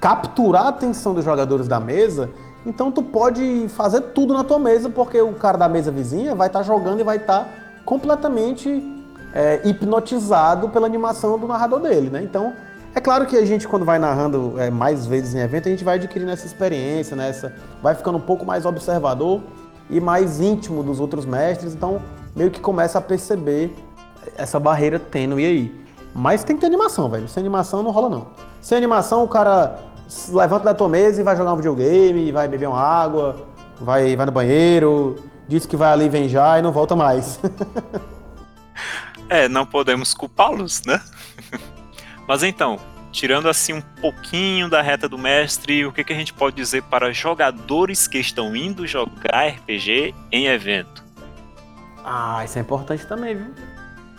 capturar 0.00 0.66
a 0.66 0.68
atenção 0.68 1.14
dos 1.14 1.24
jogadores 1.24 1.66
da 1.66 1.80
mesa, 1.80 2.30
então 2.66 2.90
tu 2.90 3.02
pode 3.02 3.66
fazer 3.68 4.00
tudo 4.00 4.34
na 4.34 4.42
tua 4.42 4.58
mesa, 4.58 4.90
porque 4.90 5.20
o 5.20 5.32
cara 5.34 5.56
da 5.56 5.68
mesa 5.68 5.90
vizinha 5.90 6.34
vai 6.34 6.48
estar 6.48 6.58
tá 6.58 6.64
jogando 6.64 7.00
e 7.00 7.04
vai 7.04 7.16
estar 7.16 7.44
tá 7.44 7.48
completamente 7.84 8.82
é, 9.32 9.60
hipnotizado 9.64 10.68
pela 10.68 10.86
animação 10.86 11.38
do 11.38 11.46
narrador 11.46 11.80
dele, 11.80 12.10
né? 12.10 12.22
Então 12.22 12.52
é 12.94 13.00
claro 13.00 13.26
que 13.26 13.36
a 13.36 13.44
gente, 13.44 13.68
quando 13.68 13.84
vai 13.84 13.98
narrando 13.98 14.54
é, 14.58 14.70
mais 14.70 15.06
vezes 15.06 15.34
em 15.34 15.38
evento, 15.38 15.68
a 15.68 15.70
gente 15.70 15.84
vai 15.84 15.96
adquirindo 15.96 16.30
essa 16.30 16.46
experiência, 16.46 17.14
né? 17.14 17.30
vai 17.82 17.94
ficando 17.94 18.16
um 18.16 18.20
pouco 18.22 18.44
mais 18.44 18.64
observador 18.64 19.42
e 19.90 20.00
mais 20.00 20.40
íntimo 20.40 20.82
dos 20.82 20.98
outros 20.98 21.26
mestres, 21.26 21.74
então 21.74 22.00
meio 22.34 22.50
que 22.50 22.58
começa 22.58 22.98
a 22.98 23.02
perceber 23.02 23.76
essa 24.36 24.58
barreira 24.58 24.98
tênue 24.98 25.44
aí. 25.44 25.86
Mas 26.14 26.42
tem 26.42 26.56
que 26.56 26.60
ter 26.62 26.66
animação, 26.66 27.10
velho. 27.10 27.28
Sem 27.28 27.42
animação 27.42 27.82
não 27.82 27.90
rola 27.90 28.08
não. 28.08 28.28
Sem 28.62 28.78
animação 28.78 29.22
o 29.22 29.28
cara 29.28 29.78
levanta 30.28 30.64
da 30.64 30.74
tua 30.74 30.88
mesa 30.88 31.20
e 31.20 31.24
vai 31.24 31.36
jogar 31.36 31.52
um 31.52 31.56
videogame, 31.56 32.32
vai 32.32 32.48
beber 32.48 32.68
uma 32.68 32.80
água, 32.80 33.46
vai, 33.80 34.14
vai 34.16 34.26
no 34.26 34.32
banheiro, 34.32 35.16
diz 35.48 35.66
que 35.66 35.76
vai 35.76 35.92
ali 35.92 36.08
venjar 36.08 36.58
e 36.58 36.62
não 36.62 36.72
volta 36.72 36.94
mais. 36.94 37.40
é, 39.28 39.48
não 39.48 39.66
podemos 39.66 40.14
culpá-los, 40.14 40.82
né? 40.84 41.00
Mas 42.26 42.42
então, 42.42 42.78
tirando 43.12 43.48
assim 43.48 43.72
um 43.72 43.80
pouquinho 43.80 44.68
da 44.68 44.82
reta 44.82 45.08
do 45.08 45.16
mestre, 45.16 45.86
o 45.86 45.92
que, 45.92 46.04
que 46.04 46.12
a 46.12 46.16
gente 46.16 46.32
pode 46.32 46.56
dizer 46.56 46.82
para 46.84 47.12
jogadores 47.12 48.06
que 48.06 48.18
estão 48.18 48.54
indo 48.54 48.86
jogar 48.86 49.48
RPG 49.48 50.14
em 50.30 50.46
evento? 50.46 51.04
Ah, 52.04 52.44
isso 52.44 52.58
é 52.58 52.60
importante 52.60 53.06
também, 53.06 53.34
viu? 53.34 53.54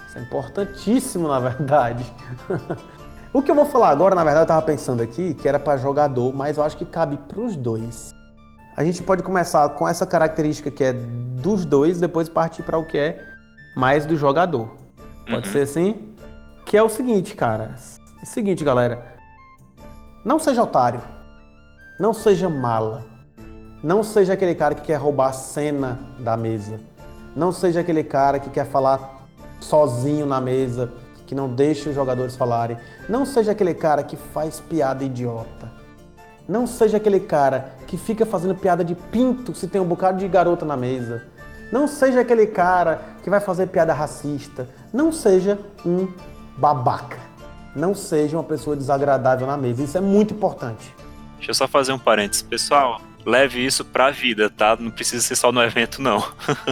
Isso 0.07 0.17
é 0.17 0.21
importantíssimo, 0.21 1.27
na 1.27 1.39
verdade. 1.39 2.05
o 3.37 3.41
que 3.43 3.51
eu 3.51 3.55
vou 3.55 3.65
falar 3.65 3.89
agora, 3.89 4.15
na 4.15 4.23
verdade, 4.23 4.45
eu 4.45 4.47
tava 4.47 4.63
pensando 4.63 5.03
aqui 5.03 5.35
que 5.35 5.47
era 5.47 5.59
para 5.59 5.77
jogador, 5.77 6.33
mas 6.33 6.57
eu 6.57 6.63
acho 6.63 6.75
que 6.75 6.85
cabe 6.85 7.17
para 7.17 7.39
os 7.39 7.55
dois. 7.55 8.11
A 8.75 8.83
gente 8.83 9.03
pode 9.03 9.21
começar 9.21 9.69
com 9.69 9.87
essa 9.87 10.07
característica 10.07 10.71
que 10.71 10.83
é 10.83 10.93
dos 10.93 11.63
dois, 11.63 11.99
depois 11.99 12.27
partir 12.27 12.63
para 12.63 12.79
o 12.79 12.85
que 12.85 12.97
é 12.97 13.23
mais 13.75 14.07
do 14.07 14.17
jogador. 14.17 14.69
Pode 15.29 15.47
uhum. 15.47 15.53
ser 15.53 15.61
assim? 15.61 16.15
Que 16.65 16.77
é 16.77 16.81
o 16.81 16.89
seguinte, 16.89 17.35
cara. 17.35 17.75
É 18.19 18.23
o 18.23 18.25
seguinte, 18.25 18.63
galera. 18.63 19.05
Não 20.25 20.39
seja 20.39 20.63
otário. 20.63 21.01
Não 21.99 22.13
seja 22.13 22.49
mala. 22.49 23.05
Não 23.83 24.01
seja 24.01 24.33
aquele 24.33 24.55
cara 24.55 24.73
que 24.73 24.81
quer 24.81 24.95
roubar 24.95 25.29
a 25.29 25.33
cena 25.33 25.99
da 26.19 26.35
mesa. 26.35 26.79
Não 27.35 27.51
seja 27.51 27.81
aquele 27.81 28.03
cara 28.03 28.39
que 28.39 28.49
quer 28.49 28.65
falar 28.65 29.21
sozinho 29.59 30.25
na 30.25 30.41
mesa, 30.41 30.91
que 31.27 31.35
não 31.35 31.47
deixa 31.47 31.89
os 31.89 31.95
jogadores 31.95 32.35
falarem. 32.35 32.77
Não 33.07 33.27
seja 33.27 33.51
aquele 33.51 33.75
cara 33.75 34.01
que 34.01 34.15
faz 34.15 34.59
piada 34.59 35.03
idiota. 35.03 35.71
Não 36.49 36.65
seja 36.65 36.97
aquele 36.97 37.19
cara 37.19 37.73
que 37.85 37.97
fica 37.97 38.25
fazendo 38.25 38.55
piada 38.55 38.83
de 38.83 38.95
pinto 38.95 39.53
se 39.53 39.67
tem 39.67 39.79
um 39.79 39.85
bocado 39.85 40.17
de 40.17 40.27
garota 40.27 40.65
na 40.65 40.75
mesa. 40.75 41.23
Não 41.71 41.87
seja 41.87 42.21
aquele 42.21 42.47
cara 42.47 43.01
que 43.21 43.29
vai 43.29 43.39
fazer 43.39 43.67
piada 43.67 43.93
racista. 43.93 44.67
Não 44.91 45.11
seja 45.11 45.59
um 45.85 46.07
babaca 46.57 47.27
não 47.77 47.93
seja 47.93 48.35
uma 48.35 48.43
pessoa 48.43 48.75
desagradável 48.75 49.45
na 49.45 49.55
mesa. 49.55 49.83
Isso 49.83 49.97
é 49.97 50.01
muito 50.01 50.33
importante. 50.33 50.93
Deixa 51.37 51.51
eu 51.51 51.55
só 51.55 51.67
fazer 51.67 51.93
um 51.93 51.99
parênteses. 51.99 52.41
Pessoal, 52.41 52.99
leve 53.23 53.63
isso 53.63 53.85
pra 53.85 54.09
vida, 54.09 54.49
tá? 54.49 54.75
Não 54.77 54.89
precisa 54.89 55.21
ser 55.21 55.35
só 55.35 55.51
no 55.51 55.61
evento, 55.61 56.01
não. 56.01 56.23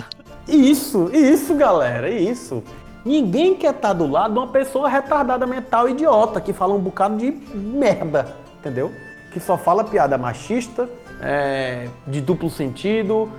isso, 0.49 1.09
isso, 1.13 1.53
galera, 1.55 2.09
isso. 2.09 2.63
Ninguém 3.05 3.55
quer 3.55 3.75
estar 3.75 3.89
tá 3.89 3.93
do 3.93 4.07
lado 4.07 4.33
de 4.33 4.39
uma 4.39 4.47
pessoa 4.47 4.89
retardada 4.89 5.45
mental 5.45 5.87
idiota 5.87 6.41
que 6.41 6.51
fala 6.51 6.73
um 6.73 6.79
bocado 6.79 7.17
de 7.17 7.31
merda, 7.31 8.35
entendeu? 8.59 8.91
Que 9.31 9.39
só 9.39 9.57
fala 9.57 9.83
piada 9.83 10.17
machista, 10.17 10.89
é, 11.21 11.87
de 12.07 12.19
duplo 12.19 12.49
sentido. 12.49 13.31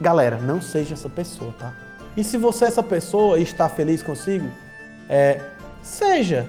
Galera, 0.00 0.38
não 0.38 0.62
seja 0.62 0.94
essa 0.94 1.08
pessoa, 1.08 1.52
tá? 1.58 1.74
E 2.16 2.22
se 2.22 2.36
você 2.36 2.66
é 2.66 2.68
essa 2.68 2.82
pessoa 2.82 3.38
e 3.38 3.42
está 3.42 3.68
feliz 3.68 4.02
consigo, 4.02 4.48
é, 5.08 5.40
seja 5.82 6.48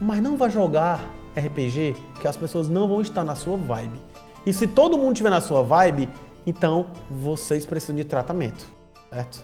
mas 0.00 0.20
não 0.20 0.36
vá 0.36 0.48
jogar 0.48 1.00
RPG 1.36 1.96
que 2.20 2.28
as 2.28 2.36
pessoas 2.36 2.68
não 2.68 2.88
vão 2.88 3.00
estar 3.00 3.24
na 3.24 3.34
sua 3.34 3.56
vibe. 3.56 4.00
E 4.44 4.52
se 4.52 4.66
todo 4.66 4.98
mundo 4.98 5.12
estiver 5.12 5.30
na 5.30 5.40
sua 5.40 5.62
vibe, 5.62 6.08
então 6.46 6.86
vocês 7.10 7.64
precisam 7.64 7.96
de 7.96 8.04
tratamento, 8.04 8.66
certo? 9.10 9.42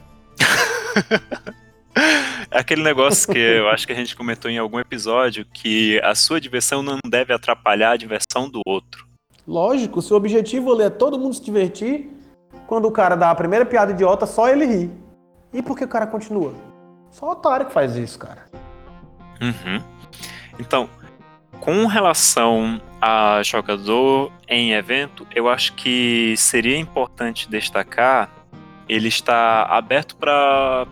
Aquele 2.51 2.83
negócio 2.83 3.33
que 3.33 3.39
eu 3.39 3.69
acho 3.69 3.87
que 3.87 3.93
a 3.93 3.97
gente 3.97 4.17
comentou 4.17 4.51
em 4.51 4.59
algum 4.59 4.81
episódio 4.81 5.47
que 5.53 6.01
a 6.03 6.15
sua 6.15 6.41
diversão 6.41 6.83
não 6.83 6.99
deve 7.07 7.33
atrapalhar 7.33 7.93
a 7.93 7.97
diversão 7.97 8.49
do 8.49 8.61
outro. 8.67 9.07
Lógico, 9.47 10.03
se 10.03 10.13
o 10.13 10.17
objetivo 10.17 10.81
é 10.81 10.91
todo 10.91 11.19
mundo 11.19 11.35
se 11.35 11.45
divertir, 11.45 12.11
quando 12.67 12.87
o 12.87 12.91
cara 12.91 13.17
dá 13.17 13.31
a 13.31 13.35
primeira 13.35 13.65
piada 13.65 13.93
idiota, 13.93 14.27
só 14.27 14.49
ele 14.49 14.67
ri. 14.67 14.91
E 15.53 15.63
por 15.63 15.77
que 15.77 15.85
o 15.85 15.89
cara 15.89 16.07
continua? 16.07 16.55
Só 17.11 17.31
otário 17.31 17.67
que 17.67 17.73
faz 17.73 17.97
isso, 17.97 18.19
cara. 18.19 18.47
Uhum. 19.41 19.83
Então, 20.59 20.89
com 21.61 21.87
relação 21.87 22.81
a 23.01 23.43
jogador 23.43 24.33
em 24.49 24.73
evento, 24.73 25.27
eu 25.35 25.49
acho 25.49 25.73
que 25.75 26.35
seria 26.37 26.77
importante 26.77 27.49
destacar 27.49 28.31
ele 28.91 29.07
está 29.07 29.63
aberto 29.63 30.17
para 30.17 30.85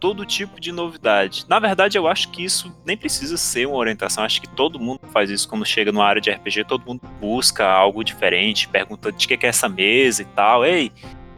todo 0.00 0.24
tipo 0.24 0.58
de 0.58 0.72
novidade. 0.72 1.44
Na 1.46 1.58
verdade, 1.58 1.98
eu 1.98 2.08
acho 2.08 2.30
que 2.30 2.42
isso 2.42 2.74
nem 2.84 2.96
precisa 2.96 3.36
ser 3.36 3.66
uma 3.66 3.76
orientação. 3.76 4.24
Acho 4.24 4.40
que 4.40 4.48
todo 4.48 4.80
mundo 4.80 5.00
faz 5.12 5.28
isso 5.28 5.48
quando 5.48 5.64
chega 5.66 5.92
numa 5.92 6.06
área 6.06 6.20
de 6.20 6.30
RPG. 6.30 6.64
Todo 6.64 6.86
mundo 6.86 7.02
busca 7.20 7.66
algo 7.66 8.02
diferente, 8.02 8.66
pergunta 8.66 9.12
de 9.12 9.28
que 9.28 9.46
é 9.46 9.48
essa 9.48 9.68
mesa 9.68 10.22
e 10.22 10.24
tal. 10.24 10.64
Ei, 10.64 10.90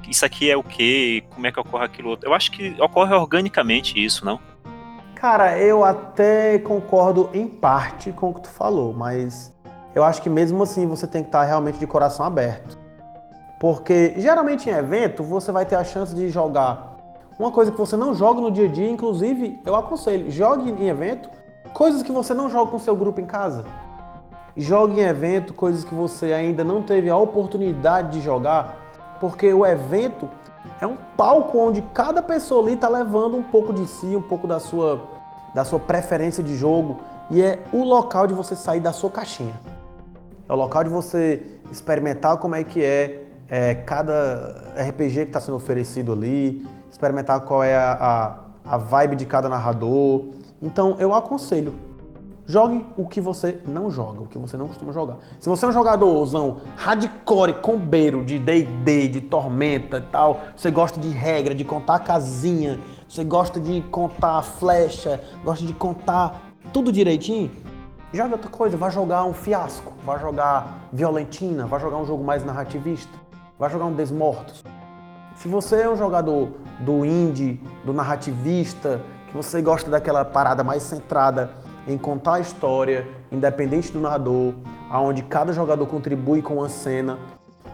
isso 0.09 0.25
aqui 0.25 0.51
é 0.51 0.57
o 0.57 0.63
que? 0.63 1.25
Como 1.35 1.47
é 1.47 1.53
que 1.53 1.59
ocorre 1.59 1.85
aquilo 1.85 2.11
outro? 2.11 2.29
Eu 2.29 2.35
acho 2.35 2.53
que 2.53 2.77
ocorre 2.81 3.15
organicamente 3.15 4.03
isso, 4.03 4.25
não? 4.25 4.41
Cara, 5.17 5.59
eu 5.59 5.85
até 5.85 6.59
concordo 6.59 7.31
em 7.33 7.47
parte 7.47 8.13
com 8.13 8.31
o 8.31 8.35
que 8.35 8.43
tu 8.43 8.51
falou, 8.51 8.93
mas 8.93 9.53
eu 9.95 10.03
acho 10.05 10.23
que 10.23 10.29
mesmo 10.29 10.63
assim 10.63 10.87
você 10.87 11.07
tem 11.07 11.23
que 11.23 11.29
estar 11.29 11.45
realmente 11.45 11.79
de 11.79 11.87
coração 11.87 12.25
aberto. 12.25 12.79
Porque 13.61 14.15
geralmente 14.17 14.69
em 14.69 14.73
evento 14.73 15.23
você 15.23 15.53
vai 15.53 15.65
ter 15.65 15.77
a 15.77 15.85
chance 15.85 16.15
de 16.15 16.29
jogar 16.29 16.92
uma 17.43 17.51
coisa 17.51 17.73
que 17.73 17.79
você 17.79 17.97
não 17.97 18.15
joga 18.15 18.41
no 18.41 18.53
dia 18.53 18.67
a 18.67 18.69
dia, 18.69 18.89
inclusive 18.89 19.61
eu 19.67 19.75
aconselho, 19.75 20.31
jogue 20.31 20.71
em 20.71 20.89
evento 20.89 21.29
coisas 21.75 22.01
que 22.01 22.13
você 22.13 22.33
não 22.33 22.49
joga 22.49 22.71
com 22.71 22.79
seu 22.79 22.95
grupo 22.95 23.21
em 23.21 23.27
casa. 23.27 23.65
Jogue 24.57 25.01
em 25.01 25.05
evento 25.05 25.53
coisas 25.53 25.83
que 25.83 25.93
você 25.93 26.33
ainda 26.33 26.63
não 26.63 26.83
teve 26.83 27.11
a 27.11 27.17
oportunidade 27.17 28.13
de 28.13 28.21
jogar, 28.21 29.17
porque 29.19 29.53
o 29.53 29.67
evento 29.67 30.29
é 30.81 30.87
um 30.87 30.97
palco 31.17 31.59
onde 31.59 31.83
cada 31.93 32.23
pessoa 32.23 32.63
ali 32.63 32.75
está 32.75 32.89
levando 32.89 33.37
um 33.37 33.43
pouco 33.43 33.73
de 33.73 33.89
si, 33.89 34.15
um 34.15 34.23
pouco 34.23 34.47
da 34.47 34.61
sua, 34.61 35.01
da 35.53 35.65
sua 35.65 35.81
preferência 35.81 36.45
de 36.45 36.57
jogo, 36.57 37.01
e 37.29 37.43
é 37.43 37.59
o 37.73 37.83
local 37.83 38.29
de 38.29 38.35
você 38.35 38.55
sair 38.55 38.81
da 38.81 38.93
sua 38.93 39.11
caixinha. 39.11 39.55
É 40.49 40.53
o 40.53 40.57
local 40.57 40.85
de 40.85 40.91
você 40.91 41.43
experimentar 41.73 42.37
como 42.37 42.55
é 42.55 42.63
que 42.63 42.85
é, 42.85 43.25
é 43.49 43.75
cada 43.75 44.75
RPG 44.77 45.15
que 45.15 45.23
está 45.23 45.41
sendo 45.41 45.57
oferecido 45.57 46.13
ali, 46.13 46.65
experimentar 46.93 47.41
qual 47.41 47.65
é 47.65 47.75
a, 47.75 47.93
a, 48.65 48.75
a 48.75 48.77
vibe 48.77 49.17
de 49.17 49.27
cada 49.27 49.49
narrador. 49.49 50.27
Então 50.61 50.97
eu 51.01 51.13
aconselho, 51.13 51.75
Jogue 52.45 52.85
o 52.97 53.07
que 53.07 53.21
você 53.21 53.61
não 53.67 53.89
joga, 53.89 54.21
o 54.21 54.27
que 54.27 54.37
você 54.37 54.57
não 54.57 54.67
costuma 54.67 54.93
jogar. 54.93 55.19
Se 55.39 55.49
você 55.49 55.65
é 55.65 55.69
um 55.69 55.73
jogadorzão 55.73 56.61
hardcore, 56.77 57.55
combeiro, 57.55 58.25
de 58.25 58.37
D&D, 58.39 59.09
de 59.09 59.21
tormenta 59.21 59.99
e 59.99 60.01
tal, 60.01 60.41
você 60.57 60.69
gosta 60.69 60.99
de 60.99 61.09
regra, 61.09 61.55
de 61.55 61.65
contar 61.65 62.01
casinha, 62.01 62.81
você 63.09 63.23
gosta 63.23 63.61
de 63.61 63.81
contar 63.83 64.43
flecha, 64.43 65.23
gosta 65.45 65.65
de 65.65 65.73
contar 65.73 66.53
tudo 66.73 66.91
direitinho, 66.91 67.51
joga 68.13 68.33
outra 68.33 68.51
coisa, 68.51 68.77
vai 68.77 68.91
jogar 68.91 69.25
um 69.25 69.33
fiasco, 69.33 69.93
vai 70.05 70.19
jogar 70.19 70.89
violentina, 70.93 71.67
vai 71.67 71.79
jogar 71.79 71.99
um 71.99 72.05
jogo 72.05 72.25
mais 72.25 72.45
narrativista, 72.45 73.13
vai 73.57 73.71
jogar 73.71 73.85
um 73.85 73.95
Desmortos. 73.95 74.65
Se 75.43 75.49
você 75.49 75.81
é 75.81 75.91
um 75.91 75.97
jogador 75.97 76.51
do 76.79 77.05
indie, 77.05 77.61
do 77.85 77.93
narrativista, 77.93 79.01
que 79.27 79.37
você 79.37 79.61
gosta 79.61 79.91
daquela 79.91 80.25
parada 80.25 80.63
mais 80.63 80.85
centrada 80.85 81.51
em 81.85 81.99
contar 81.99 82.35
a 82.35 82.41
história, 82.41 83.09
independente 83.33 83.91
do 83.91 83.99
narrador, 83.99 84.55
aonde 84.89 85.21
cada 85.21 85.53
jogador 85.53 85.85
contribui 85.87 86.43
com 86.43 86.59
uma 86.59 86.69
cena. 86.69 87.19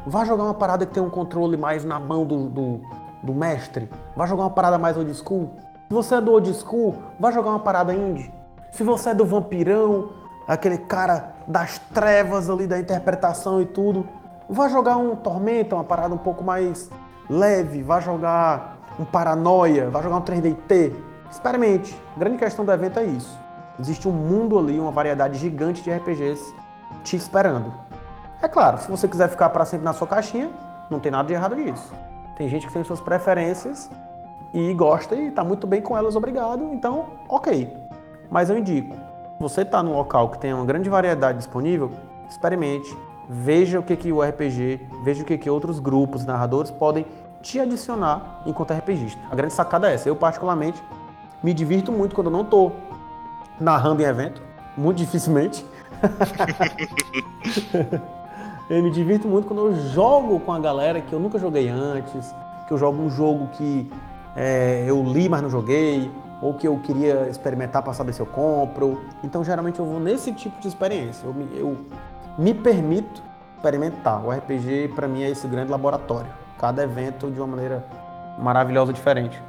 Vá 0.07 0.25
jogar 0.25 0.45
uma 0.45 0.55
parada 0.55 0.87
que 0.87 0.95
tem 0.95 1.03
um 1.03 1.11
controle 1.11 1.59
mais 1.59 1.85
na 1.85 2.01
mão 2.01 2.25
do, 2.25 2.49
do, 2.49 2.81
do 3.23 3.35
mestre. 3.35 3.87
Vá 4.17 4.25
jogar 4.25 4.45
uma 4.45 4.51
parada 4.51 4.79
mais 4.79 4.97
old 4.97 5.13
school. 5.13 5.55
Se 5.89 5.95
você 5.95 6.15
é 6.15 6.21
do 6.23 6.33
old 6.33 6.51
school, 6.55 6.97
vá 7.21 7.31
jogar 7.31 7.51
uma 7.51 7.61
parada 7.61 7.93
indie. 7.93 8.33
Se 8.73 8.83
você 8.83 9.11
é 9.11 9.15
do 9.15 9.27
vampirão, 9.27 10.09
aquele 10.47 10.79
cara 10.79 11.35
das 11.47 11.79
trevas 11.93 12.49
ali 12.49 12.67
da 12.67 12.79
interpretação 12.79 13.61
e 13.61 13.67
tudo, 13.67 14.09
vá 14.49 14.71
jogar 14.71 14.97
um 14.97 15.15
Tormenta, 15.15 15.75
uma 15.75 15.85
parada 15.85 16.15
um 16.15 16.19
pouco 16.19 16.43
mais 16.43 16.89
leve. 17.29 17.83
Vá 17.83 18.01
jogar 18.01 18.79
um 18.99 19.05
Paranoia, 19.05 19.91
vá 19.91 20.03
jogar 20.03 20.17
um 20.17 20.23
3DT. 20.23 20.93
Experimente. 21.31 22.01
A 22.17 22.19
grande 22.19 22.39
questão 22.39 22.65
do 22.65 22.73
evento 22.73 22.99
é 22.99 23.05
isso. 23.05 23.39
Existe 23.79 24.09
um 24.09 24.13
mundo 24.13 24.59
ali, 24.59 24.79
uma 24.79 24.91
variedade 24.91 25.39
gigante 25.39 25.83
de 25.83 25.91
RPGs 25.91 26.55
te 27.05 27.17
esperando. 27.17 27.73
É 28.43 28.49
claro, 28.49 28.79
se 28.79 28.91
você 28.91 29.07
quiser 29.07 29.29
ficar 29.29 29.51
para 29.51 29.65
sempre 29.65 29.85
na 29.85 29.93
sua 29.93 30.07
caixinha, 30.07 30.51
não 30.91 30.99
tem 30.99 31.13
nada 31.13 31.27
de 31.29 31.35
errado 31.35 31.55
nisso. 31.55 31.93
Tem 32.37 32.49
gente 32.49 32.67
que 32.67 32.73
tem 32.73 32.85
suas 32.85 33.01
preferências 33.01 33.91
e 34.55 34.73
gosta 34.75 35.15
e 35.15 35.29
está 35.29 35.45
muito 35.45 35.67
bem 35.67 35.83
com 35.83 35.97
elas, 35.97 36.17
obrigado. 36.17 36.63
Então, 36.73 37.07
ok. 37.29 37.73
Mas 38.31 38.51
eu 38.51 38.59
indico, 38.59 38.97
você 39.41 39.63
está 39.63 39.83
num 39.83 39.93
local 39.93 40.31
que 40.31 40.39
tem 40.39 40.53
uma 40.53 40.65
grande 40.65 40.89
variedade 40.89 41.39
disponível, 41.39 41.91
experimente, 42.29 42.97
veja 43.29 43.79
o 43.79 43.83
que, 43.83 43.95
que 43.95 44.11
o 44.11 44.23
RPG, 44.23 44.81
veja 45.05 45.23
o 45.23 45.27
que, 45.27 45.37
que 45.37 45.51
outros 45.51 45.79
grupos, 45.79 46.25
narradores 46.25 46.71
podem 46.71 47.05
te 47.43 47.61
adicionar 47.61 48.43
enquanto 48.47 48.73
RPGista. 48.73 49.21
A 49.31 49.35
grande 49.35 49.53
sacada 49.53 49.91
é 49.91 49.95
essa. 49.95 50.09
Eu, 50.09 50.17
particularmente, 50.17 50.83
me 51.43 51.53
divirto 51.53 51.93
muito 51.93 52.15
quando 52.15 52.29
eu 52.29 52.33
não 52.33 52.43
estou 52.43 52.75
narrando 53.61 54.03
em 54.03 54.07
evento, 54.07 54.43
muito 54.77 54.97
dificilmente. 54.97 55.65
eu 58.71 58.83
me 58.83 58.91
divirto 58.91 59.29
muito 59.29 59.47
quando 59.47 59.67
eu 59.67 59.75
jogo 59.91 60.41
com 60.41 60.53
a 60.53 60.59
galera 60.59 61.01
que 61.01 61.13
eu 61.13 61.21
nunca 61.21 61.39
joguei 61.39 61.69
antes, 61.69 62.35
que 62.67 62.73
eu 62.73 62.79
jogo 62.79 63.03
um 63.03 63.11
jogo 63.11 63.49
que 63.49 63.91
é, 64.35 64.85
eu 64.87 65.03
li, 65.03 65.29
mas 65.29 65.43
não 65.43 65.51
joguei, 65.51 66.11
ou 66.41 66.55
que 66.55 66.67
eu 66.67 66.79
queria 66.79 67.29
experimentar 67.29 67.83
para 67.83 67.93
saber 67.93 68.13
se 68.13 68.21
eu 68.21 68.27
compro. 68.27 69.01
Então, 69.23 69.45
geralmente, 69.45 69.79
eu 69.79 69.85
vou 69.85 69.99
nesse 69.99 70.33
tipo 70.33 70.61
de 70.61 70.69
experiência. 70.69 71.27
Eu 71.27 71.35
eu 71.55 71.77
me 72.39 72.55
permito 72.55 73.21
experimentar. 73.57 74.25
O 74.25 74.31
RPG, 74.31 74.93
para 74.95 75.09
mim, 75.09 75.25
é 75.25 75.31
esse 75.31 75.47
grande 75.49 75.71
laboratório. 75.71 76.31
Cada 76.59 76.85
evento 76.85 77.31
de 77.31 77.41
uma 77.41 77.49
maneira 77.49 77.85
maravilhosa, 78.39 78.93
diferente. 78.93 79.43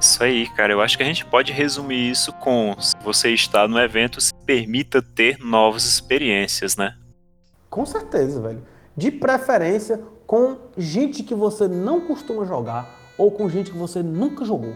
Isso 0.00 0.22
aí, 0.22 0.48
cara. 0.48 0.72
Eu 0.72 0.80
acho 0.80 0.96
que 0.96 1.02
a 1.02 1.06
gente 1.06 1.24
pode 1.24 1.52
resumir 1.52 2.10
isso 2.10 2.32
com: 2.32 2.74
se 2.78 2.94
você 3.02 3.30
está 3.30 3.68
no 3.68 3.78
evento, 3.78 4.20
se 4.20 4.32
permita 4.46 5.02
ter 5.02 5.38
novas 5.38 5.84
experiências, 5.84 6.76
né? 6.76 6.96
Com 7.68 7.84
certeza, 7.84 8.40
velho. 8.40 8.62
De 8.96 9.10
preferência 9.10 10.00
com 10.26 10.56
gente 10.76 11.22
que 11.22 11.34
você 11.34 11.68
não 11.68 12.00
costuma 12.00 12.44
jogar 12.44 12.88
ou 13.18 13.30
com 13.30 13.48
gente 13.48 13.70
que 13.70 13.76
você 13.76 14.02
nunca 14.02 14.44
jogou. 14.44 14.74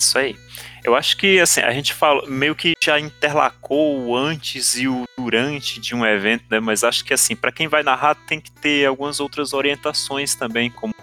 Isso 0.00 0.18
aí. 0.18 0.36
Eu 0.82 0.96
acho 0.96 1.16
que 1.16 1.38
assim, 1.38 1.60
a 1.60 1.72
gente 1.72 1.92
fala 1.92 2.26
meio 2.26 2.54
que 2.56 2.72
já 2.82 2.98
interlacou 2.98 4.06
o 4.06 4.16
antes 4.16 4.76
e 4.76 4.88
o 4.88 5.04
durante 5.18 5.78
de 5.78 5.94
um 5.94 6.04
evento, 6.04 6.44
né? 6.50 6.58
Mas 6.58 6.82
acho 6.82 7.04
que 7.04 7.12
assim, 7.12 7.36
para 7.36 7.52
quem 7.52 7.68
vai 7.68 7.82
narrar 7.82 8.14
tem 8.14 8.40
que 8.40 8.50
ter 8.50 8.86
algumas 8.86 9.20
outras 9.20 9.52
orientações 9.52 10.34
também, 10.34 10.70
como 10.70 10.94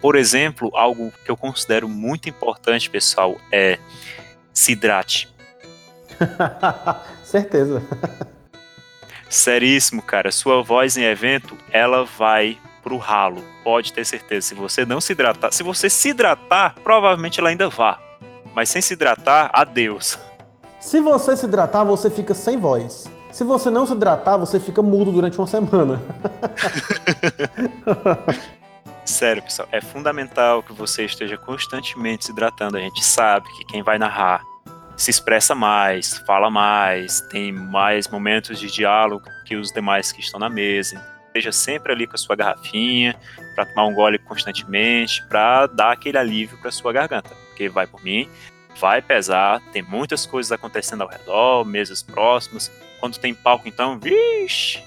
por 0.00 0.14
exemplo, 0.14 0.70
algo 0.74 1.12
que 1.24 1.30
eu 1.30 1.36
considero 1.36 1.88
muito 1.88 2.28
importante, 2.28 2.90
pessoal, 2.90 3.40
é 3.50 3.78
se 4.52 4.72
hidrate. 4.72 5.28
Certeza. 7.24 7.82
Seríssimo, 9.28 10.02
cara. 10.02 10.30
Sua 10.30 10.62
voz 10.62 10.96
em 10.96 11.02
evento, 11.02 11.56
ela 11.72 12.04
vai 12.04 12.58
pro 12.82 12.98
ralo. 12.98 13.42
Pode 13.64 13.92
ter 13.92 14.04
certeza. 14.04 14.48
Se 14.48 14.54
você 14.54 14.84
não 14.84 15.00
se 15.00 15.12
hidratar, 15.12 15.50
se 15.50 15.62
você 15.62 15.90
se 15.90 16.10
hidratar, 16.10 16.76
provavelmente 16.84 17.40
ela 17.40 17.48
ainda 17.48 17.68
vá. 17.68 18.05
Mas 18.56 18.70
sem 18.70 18.80
se 18.80 18.94
hidratar, 18.94 19.50
adeus. 19.52 20.18
Se 20.80 20.98
você 20.98 21.36
se 21.36 21.44
hidratar, 21.44 21.84
você 21.84 22.08
fica 22.08 22.32
sem 22.32 22.56
voz. 22.56 23.04
Se 23.30 23.44
você 23.44 23.68
não 23.68 23.86
se 23.86 23.92
hidratar, 23.92 24.38
você 24.38 24.58
fica 24.58 24.80
mudo 24.80 25.12
durante 25.12 25.36
uma 25.36 25.46
semana. 25.46 26.00
Sério, 29.04 29.42
pessoal, 29.42 29.68
é 29.70 29.82
fundamental 29.82 30.62
que 30.62 30.72
você 30.72 31.04
esteja 31.04 31.36
constantemente 31.36 32.24
se 32.24 32.32
hidratando. 32.32 32.78
A 32.78 32.80
gente 32.80 33.04
sabe 33.04 33.46
que 33.58 33.64
quem 33.66 33.82
vai 33.82 33.98
narrar 33.98 34.42
se 34.96 35.10
expressa 35.10 35.54
mais, 35.54 36.16
fala 36.26 36.48
mais, 36.48 37.20
tem 37.30 37.52
mais 37.52 38.08
momentos 38.08 38.58
de 38.58 38.72
diálogo 38.72 39.26
que 39.44 39.54
os 39.54 39.70
demais 39.70 40.12
que 40.12 40.22
estão 40.22 40.40
na 40.40 40.48
mesa. 40.48 40.98
Esteja 41.26 41.52
sempre 41.52 41.92
ali 41.92 42.06
com 42.06 42.14
a 42.14 42.18
sua 42.18 42.34
garrafinha, 42.34 43.14
para 43.54 43.66
tomar 43.66 43.84
um 43.84 43.92
gole 43.92 44.18
constantemente, 44.18 45.22
para 45.28 45.66
dar 45.66 45.92
aquele 45.92 46.16
alívio 46.16 46.58
para 46.62 46.70
sua 46.70 46.90
garganta. 46.90 47.45
Porque 47.56 47.70
vai 47.70 47.86
por 47.86 48.04
mim, 48.04 48.28
vai 48.78 49.00
pesar, 49.00 49.62
tem 49.72 49.82
muitas 49.82 50.26
coisas 50.26 50.52
acontecendo 50.52 51.00
ao 51.00 51.08
redor, 51.08 51.64
mesas 51.64 52.02
próximas. 52.02 52.70
Quando 53.00 53.18
tem 53.18 53.32
palco, 53.32 53.66
então, 53.66 53.98
vixe! 53.98 54.84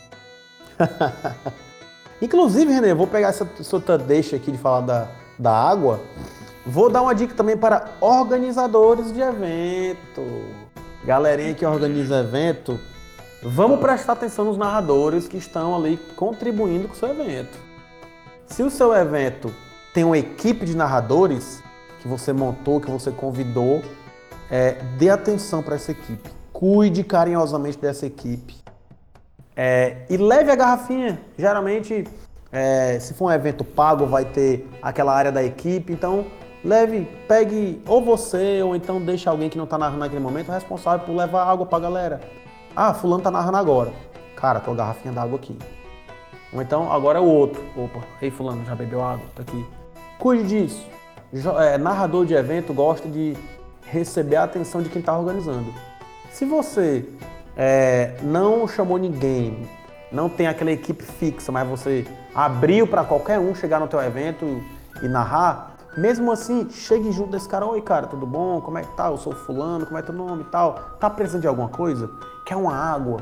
Inclusive, 2.22 2.72
René, 2.72 2.94
vou 2.94 3.08
pegar 3.08 3.30
essa 3.30 3.50
sua 3.64 3.80
deixa 3.98 4.36
aqui 4.36 4.52
de 4.52 4.60
falar 4.60 4.82
da, 4.82 5.08
da 5.40 5.52
água. 5.52 6.00
Vou 6.64 6.92
dar 6.92 7.02
uma 7.02 7.16
dica 7.16 7.34
também 7.34 7.58
para 7.58 7.90
organizadores 8.00 9.12
de 9.12 9.20
evento. 9.20 10.46
Galerinha 11.04 11.56
que 11.56 11.66
organiza 11.66 12.20
evento, 12.20 12.80
vamos 13.42 13.80
prestar 13.80 14.14
atenção 14.14 14.46
nos 14.46 14.58
narradores 14.58 15.28
que 15.28 15.38
estão 15.38 15.76
ali 15.76 15.98
contribuindo 16.16 16.88
com 16.88 16.94
o 16.94 16.98
seu 16.98 17.10
evento. 17.10 17.58
Se 18.46 18.62
o 18.62 18.70
seu 18.70 18.94
evento 18.94 19.52
tem 19.92 20.04
uma 20.04 20.18
equipe 20.18 20.66
de 20.68 20.76
narradores, 20.76 21.64
que 22.00 22.08
você 22.08 22.34
montou, 22.34 22.80
que 22.80 22.90
você 22.90 23.12
convidou, 23.12 23.82
é, 24.50 24.74
dê 24.98 25.10
atenção 25.10 25.62
para 25.62 25.76
essa 25.76 25.92
equipe. 25.92 26.30
Cuide 26.52 27.04
carinhosamente 27.04 27.78
dessa 27.78 28.06
equipe. 28.06 28.56
É, 29.56 30.06
e 30.10 30.18
leve 30.18 30.50
a 30.52 30.56
garrafinha. 30.56 31.20
Geralmente, 31.38 32.06
é, 32.52 32.98
se 33.00 33.14
for 33.14 33.26
um 33.26 33.32
evento 33.32 33.64
pago, 33.64 34.06
vai 34.06 34.26
ter 34.26 34.68
aquela 34.82 35.14
área 35.14 35.32
da 35.32 35.44
equipe. 35.44 35.94
Então, 35.94 36.26
leve, 36.64 37.08
pegue 37.28 37.82
ou 37.88 38.04
você, 38.04 38.62
ou 38.64 38.76
então 38.76 39.02
deixe 39.02 39.28
alguém 39.30 39.50
que 39.50 39.58
não 39.58 39.66
está 39.66 39.78
narrando 39.78 40.00
naquele 40.00 40.22
momento 40.22 40.52
responsável 40.52 41.06
por 41.06 41.16
levar 41.16 41.44
água 41.44 41.66
para 41.66 41.78
a 41.78 41.82
galera. 41.82 42.22
Ah, 42.76 42.94
fulano 42.94 43.22
tá 43.22 43.30
narrando 43.30 43.58
agora. 43.58 43.92
Cara, 44.36 44.60
tua 44.60 44.74
garrafinha 44.74 45.14
d'água 45.14 45.38
aqui. 45.38 45.58
Ou 46.54 46.62
então, 46.62 46.92
agora 46.92 47.20
é 47.20 47.22
o 47.22 47.26
outro. 47.26 47.62
Opa, 47.76 48.00
ei 48.22 48.32
fulano, 48.32 48.66
já 48.66 48.74
bebeu 48.74 49.04
água? 49.04 49.26
Tá 49.36 49.44
aqui. 49.44 49.66
Cuide 50.18 50.48
disso. 50.48 50.86
É, 51.32 51.78
narrador 51.78 52.26
de 52.26 52.34
evento 52.34 52.74
gosta 52.74 53.08
de 53.08 53.38
receber 53.84 54.38
a 54.38 54.44
atenção 54.44 54.82
de 54.82 54.90
quem 54.90 55.00
está 55.00 55.18
organizando. 55.18 55.74
Se 56.32 56.46
você 56.46 57.08
é, 57.56 58.18
não 58.24 58.68
chamou 58.68 58.98
ninguém, 58.98 59.68
não 60.12 60.28
tem 60.28 60.48
aquela 60.48 60.72
equipe 60.72 61.04
fixa, 61.04 61.52
mas 61.52 61.68
você 61.68 62.06
abriu 62.34 62.88
para 62.88 63.04
qualquer 63.04 63.40
um 63.40 63.54
chegar 63.54 63.80
no 63.80 63.88
teu 63.88 64.02
evento 64.02 64.62
e 65.04 65.08
narrar, 65.08 65.76
mesmo 65.98 66.32
assim, 66.32 66.68
chegue 66.70 67.12
junto 67.12 67.32
desse 67.32 67.48
cara, 67.48 67.66
oi 67.66 67.82
cara, 67.82 68.08
tudo 68.08 68.26
bom? 68.26 68.62
Como 68.62 68.78
é 68.78 68.82
que 68.82 68.96
tá? 68.96 69.08
Eu 69.08 69.18
sou 69.18 69.34
fulano, 69.34 69.86
como 69.86 69.98
é 69.98 70.02
teu 70.02 70.14
nome 70.14 70.44
e 70.44 70.46
tal? 70.46 70.74
Tá 71.00 71.10
precisando 71.10 71.42
de 71.42 71.48
alguma 71.48 71.70
coisa? 71.70 72.10
Quer 72.46 72.56
uma 72.56 72.74
água? 72.74 73.20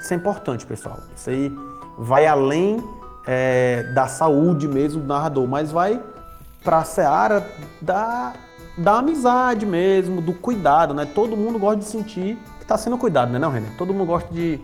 Isso 0.00 0.12
é 0.12 0.16
importante, 0.16 0.66
pessoal. 0.66 0.98
Isso 1.16 1.30
aí 1.30 1.52
vai 1.98 2.26
além 2.26 2.82
é, 3.26 3.84
da 3.94 4.06
saúde 4.06 4.68
mesmo 4.68 5.00
do 5.02 5.06
narrador, 5.06 5.46
mas 5.46 5.70
vai 5.70 6.00
para 6.62 6.78
a 6.78 6.84
seara 6.84 7.50
da, 7.80 8.34
da 8.76 8.98
amizade 8.98 9.64
mesmo, 9.64 10.20
do 10.20 10.32
cuidado, 10.32 10.94
né? 10.94 11.06
Todo 11.06 11.36
mundo 11.36 11.58
gosta 11.58 11.78
de 11.78 11.84
sentir 11.84 12.36
que 12.58 12.62
está 12.62 12.76
sendo 12.76 12.98
cuidado, 12.98 13.32
né, 13.32 13.38
não, 13.38 13.50
René? 13.50 13.68
Todo 13.76 13.92
mundo 13.92 14.06
gosta 14.06 14.32
de 14.32 14.60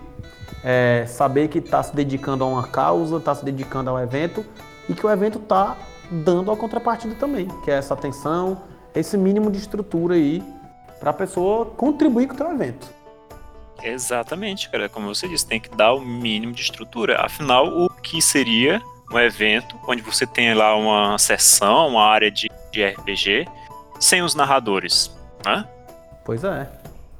é, 0.62 1.04
saber 1.06 1.48
que 1.48 1.58
está 1.58 1.82
se 1.82 1.94
dedicando 1.94 2.44
a 2.44 2.46
uma 2.46 2.66
causa, 2.66 3.16
está 3.16 3.34
se 3.34 3.44
dedicando 3.44 3.90
ao 3.90 3.98
evento 3.98 4.44
e 4.88 4.94
que 4.94 5.06
o 5.06 5.10
evento 5.10 5.38
está 5.38 5.76
dando 6.10 6.50
a 6.52 6.56
contrapartida 6.56 7.14
também, 7.14 7.48
que 7.64 7.70
é 7.70 7.74
essa 7.74 7.94
atenção, 7.94 8.62
esse 8.94 9.16
mínimo 9.16 9.50
de 9.50 9.58
estrutura 9.58 10.14
aí 10.14 10.42
para 11.00 11.10
a 11.10 11.14
pessoa 11.14 11.66
contribuir 11.66 12.28
com 12.28 12.34
o 12.34 12.36
teu 12.36 12.50
evento. 12.50 12.88
Exatamente, 13.82 14.70
cara. 14.70 14.88
Como 14.88 15.14
você 15.14 15.28
disse, 15.28 15.46
tem 15.46 15.60
que 15.60 15.68
dar 15.76 15.92
o 15.92 16.00
mínimo 16.00 16.52
de 16.52 16.62
estrutura. 16.62 17.20
Afinal, 17.20 17.66
o 17.66 17.90
que 17.90 18.22
seria 18.22 18.80
um 19.12 19.18
evento 19.18 19.76
onde 19.86 20.02
você 20.02 20.26
tem 20.26 20.52
lá 20.54 20.76
uma 20.76 21.18
sessão, 21.18 21.88
uma 21.88 22.04
área 22.04 22.30
de, 22.30 22.50
de 22.72 22.84
RPG, 22.84 23.46
sem 24.00 24.22
os 24.22 24.34
narradores, 24.34 25.10
né? 25.44 25.66
Pois 26.24 26.42
é. 26.44 26.68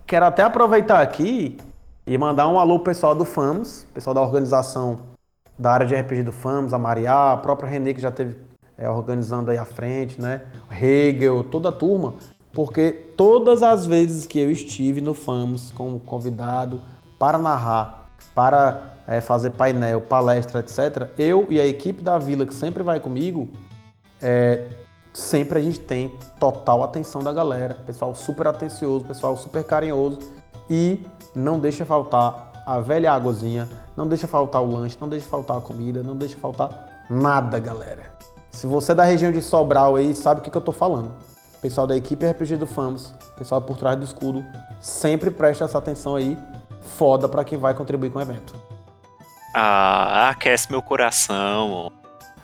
Quero 0.06 0.26
até 0.26 0.42
aproveitar 0.42 1.00
aqui 1.00 1.58
e 2.06 2.16
mandar 2.16 2.48
um 2.48 2.58
alô 2.58 2.78
pro 2.78 2.92
pessoal 2.92 3.14
do 3.14 3.24
FAMS, 3.24 3.86
pessoal 3.92 4.14
da 4.14 4.20
organização 4.20 5.00
da 5.58 5.72
área 5.72 5.86
de 5.86 5.94
RPG 5.94 6.22
do 6.22 6.32
FAMS, 6.32 6.72
a 6.74 6.78
Maria, 6.78 7.32
a 7.32 7.36
própria 7.36 7.68
Renê 7.68 7.94
que 7.94 8.00
já 8.00 8.10
teve 8.10 8.36
é, 8.76 8.88
organizando 8.88 9.50
aí 9.50 9.58
à 9.58 9.64
frente, 9.64 10.20
né? 10.20 10.42
Hegel, 10.70 11.44
toda 11.44 11.70
a 11.70 11.72
turma, 11.72 12.14
porque 12.52 12.92
todas 12.92 13.62
as 13.62 13.86
vezes 13.86 14.26
que 14.26 14.38
eu 14.38 14.50
estive 14.50 15.00
no 15.00 15.14
FAMS 15.14 15.72
como 15.72 15.98
convidado 16.00 16.80
para 17.18 17.38
narrar, 17.38 18.08
para 18.34 18.95
é, 19.06 19.20
fazer 19.20 19.50
painel, 19.50 20.00
palestra, 20.00 20.60
etc., 20.60 21.10
eu 21.18 21.46
e 21.48 21.60
a 21.60 21.66
equipe 21.66 22.02
da 22.02 22.18
vila 22.18 22.44
que 22.44 22.54
sempre 22.54 22.82
vai 22.82 22.98
comigo, 22.98 23.48
é, 24.20 24.66
sempre 25.12 25.58
a 25.58 25.62
gente 25.62 25.80
tem 25.80 26.12
total 26.38 26.82
atenção 26.82 27.22
da 27.22 27.32
galera, 27.32 27.74
pessoal 27.86 28.14
super 28.14 28.46
atencioso, 28.48 29.04
pessoal 29.04 29.36
super 29.36 29.64
carinhoso 29.64 30.18
e 30.68 31.00
não 31.34 31.58
deixa 31.58 31.84
faltar 31.84 32.52
a 32.66 32.80
velha 32.80 33.12
águazinha, 33.12 33.68
não 33.96 34.08
deixa 34.08 34.26
faltar 34.26 34.62
o 34.62 34.70
lanche, 34.70 34.96
não 35.00 35.08
deixa 35.08 35.26
faltar 35.26 35.58
a 35.58 35.60
comida, 35.60 36.02
não 36.02 36.16
deixa 36.16 36.36
faltar 36.36 37.06
nada, 37.08 37.58
galera. 37.60 38.16
Se 38.50 38.66
você 38.66 38.92
é 38.92 38.94
da 38.94 39.04
região 39.04 39.30
de 39.30 39.40
Sobral 39.40 39.96
aí, 39.96 40.14
sabe 40.14 40.40
o 40.40 40.42
que, 40.42 40.50
que 40.50 40.56
eu 40.56 40.62
tô 40.62 40.72
falando. 40.72 41.12
Pessoal 41.62 41.86
da 41.86 41.96
equipe 41.96 42.26
RPG 42.26 42.56
do 42.56 42.66
Famos, 42.66 43.12
pessoal 43.38 43.60
por 43.62 43.76
trás 43.76 43.96
do 43.96 44.04
escudo, 44.04 44.44
sempre 44.80 45.30
presta 45.30 45.64
essa 45.64 45.78
atenção 45.78 46.16
aí, 46.16 46.36
foda 46.80 47.28
para 47.28 47.44
quem 47.44 47.58
vai 47.58 47.74
contribuir 47.74 48.10
com 48.10 48.18
o 48.18 48.22
evento. 48.22 48.54
Ah, 49.58 50.28
aquece 50.28 50.70
meu 50.70 50.82
coração. 50.82 51.90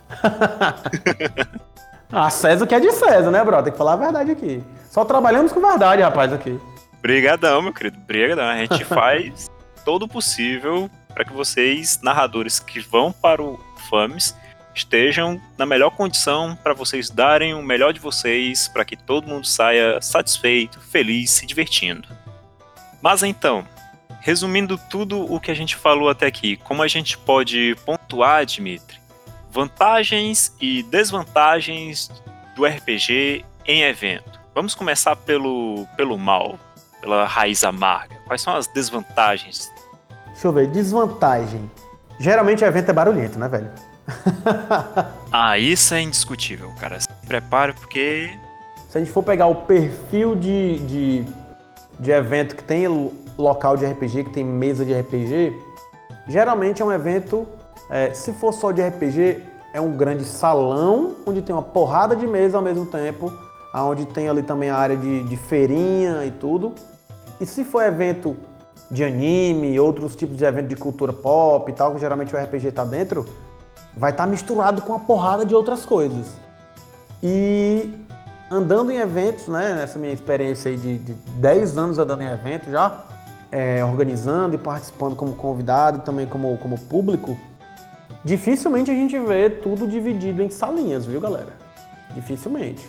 ah, 2.11 2.31
César 2.31 2.66
que 2.66 2.75
é 2.75 2.81
de 2.81 2.90
César, 2.90 3.31
né, 3.31 3.44
bro? 3.44 3.62
Tem 3.62 3.70
que 3.70 3.77
falar 3.77 3.92
a 3.92 3.96
verdade 3.96 4.31
aqui. 4.31 4.64
Só 4.90 5.05
trabalhamos 5.05 5.53
com 5.53 5.61
verdade, 5.61 6.01
rapaz, 6.01 6.33
aqui. 6.33 6.59
Brigadão, 7.03 7.61
meu 7.61 7.75
querido. 7.75 7.98
Brigadão. 7.98 8.46
A 8.46 8.57
gente 8.57 8.83
faz 8.88 9.51
todo 9.85 10.05
o 10.05 10.09
possível 10.09 10.88
para 11.12 11.22
que 11.22 11.35
vocês, 11.35 12.01
narradores 12.03 12.59
que 12.59 12.81
vão 12.81 13.12
para 13.12 13.42
o 13.42 13.61
FAMES, 13.90 14.35
estejam 14.75 15.38
na 15.59 15.66
melhor 15.66 15.90
condição 15.90 16.57
para 16.57 16.72
vocês 16.72 17.11
darem 17.11 17.53
o 17.53 17.62
melhor 17.62 17.92
de 17.92 18.01
vocês, 18.01 18.68
para 18.68 18.87
que 18.87 18.96
todo 18.96 19.29
mundo 19.29 19.46
saia 19.46 20.01
satisfeito, 20.01 20.81
feliz, 20.81 21.31
se 21.31 21.44
divertindo. 21.44 22.09
Mas 23.03 23.22
então, 23.22 23.66
resumindo 24.22 24.78
tudo 24.78 25.30
o 25.30 25.40
que 25.40 25.50
a 25.50 25.54
gente 25.54 25.76
falou 25.76 26.08
até 26.08 26.26
aqui, 26.26 26.56
como 26.56 26.82
a 26.82 26.88
gente 26.88 27.18
pode 27.18 27.76
pontuar, 27.85 28.46
Dimitri, 28.46 28.98
vantagens 29.50 30.54
e 30.61 30.82
desvantagens 30.85 32.11
do 32.54 32.64
RPG 32.64 33.44
em 33.66 33.82
evento. 33.82 34.40
Vamos 34.54 34.74
começar 34.74 35.16
pelo, 35.16 35.87
pelo 35.96 36.16
mal, 36.16 36.58
pela 37.00 37.26
raiz 37.26 37.64
amarga. 37.64 38.14
Quais 38.26 38.40
são 38.40 38.54
as 38.54 38.66
desvantagens? 38.68 39.70
Deixa 40.28 40.46
eu 40.46 40.52
ver, 40.52 40.68
desvantagem. 40.68 41.70
Geralmente 42.20 42.62
o 42.62 42.66
evento 42.66 42.90
é 42.90 42.92
barulhento, 42.92 43.38
né, 43.38 43.48
velho? 43.48 43.70
ah, 45.32 45.58
isso 45.58 45.94
é 45.94 46.00
indiscutível, 46.00 46.70
cara. 46.80 47.00
Se 47.00 47.08
prepare 47.26 47.72
porque. 47.72 48.30
Se 48.88 48.98
a 48.98 49.00
gente 49.00 49.12
for 49.12 49.22
pegar 49.22 49.46
o 49.46 49.54
perfil 49.54 50.37
de, 50.37 50.78
de, 50.80 51.24
de 52.02 52.10
evento 52.10 52.56
que 52.56 52.64
tem 52.64 52.88
local 53.38 53.76
de 53.76 53.86
RPG, 53.86 54.24
que 54.24 54.30
tem 54.30 54.44
mesa 54.44 54.84
de 54.84 54.92
RPG, 54.92 55.56
geralmente 56.26 56.82
é 56.82 56.84
um 56.84 56.90
evento, 56.90 57.46
é, 57.88 58.12
se 58.12 58.32
for 58.32 58.52
só 58.52 58.72
de 58.72 58.82
RPG, 58.82 59.40
é 59.72 59.80
um 59.80 59.92
grande 59.92 60.24
salão 60.24 61.14
onde 61.24 61.40
tem 61.40 61.54
uma 61.54 61.62
porrada 61.62 62.16
de 62.16 62.26
mesa 62.26 62.56
ao 62.56 62.62
mesmo 62.62 62.84
tempo, 62.86 63.32
onde 63.72 64.04
tem 64.04 64.28
ali 64.28 64.42
também 64.42 64.68
a 64.68 64.76
área 64.76 64.96
de, 64.96 65.22
de 65.22 65.36
feirinha 65.36 66.26
e 66.26 66.32
tudo. 66.32 66.72
E 67.40 67.46
se 67.46 67.64
for 67.64 67.84
evento 67.84 68.36
de 68.90 69.04
anime, 69.04 69.78
outros 69.78 70.16
tipos 70.16 70.36
de 70.36 70.44
evento 70.44 70.66
de 70.66 70.76
cultura 70.76 71.12
pop 71.12 71.70
e 71.70 71.74
tal, 71.74 71.94
que 71.94 72.00
geralmente 72.00 72.34
o 72.34 72.38
RPG 72.38 72.66
está 72.66 72.84
dentro, 72.84 73.24
vai 73.96 74.10
estar 74.10 74.24
tá 74.24 74.30
misturado 74.30 74.82
com 74.82 74.92
uma 74.92 75.00
porrada 75.00 75.46
de 75.46 75.54
outras 75.54 75.86
coisas. 75.86 76.26
E 77.22 77.94
andando 78.52 78.92
em 78.92 78.98
eventos, 78.98 79.48
né, 79.48 79.74
nessa 79.74 79.98
minha 79.98 80.12
experiência 80.12 80.70
aí 80.70 80.76
de, 80.76 80.98
de 80.98 81.14
10 81.14 81.78
anos 81.78 81.98
andando 81.98 82.22
em 82.22 82.28
eventos 82.28 82.70
já, 82.70 83.04
é, 83.50 83.82
organizando 83.82 84.54
e 84.54 84.58
participando 84.58 85.16
como 85.16 85.34
convidado 85.34 85.98
e 85.98 86.00
também 86.02 86.26
como, 86.26 86.56
como 86.58 86.78
público, 86.78 87.36
dificilmente 88.22 88.90
a 88.90 88.94
gente 88.94 89.18
vê 89.18 89.48
tudo 89.48 89.86
dividido 89.86 90.42
em 90.42 90.50
salinhas, 90.50 91.06
viu, 91.06 91.18
galera? 91.18 91.54
Dificilmente. 92.14 92.86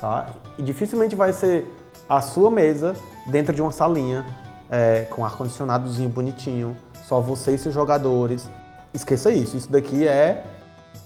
Tá? 0.00 0.28
E 0.56 0.62
dificilmente 0.62 1.16
vai 1.16 1.32
ser 1.32 1.66
a 2.08 2.20
sua 2.20 2.50
mesa 2.50 2.94
dentro 3.26 3.52
de 3.52 3.60
uma 3.60 3.72
salinha 3.72 4.24
é, 4.70 5.06
com 5.10 5.24
ar-condicionadozinho 5.24 6.08
bonitinho, 6.08 6.76
só 7.08 7.20
você 7.20 7.54
e 7.54 7.58
seus 7.58 7.74
jogadores, 7.74 8.48
esqueça 8.94 9.32
isso. 9.32 9.56
Isso 9.56 9.70
daqui 9.70 10.06
é, 10.06 10.44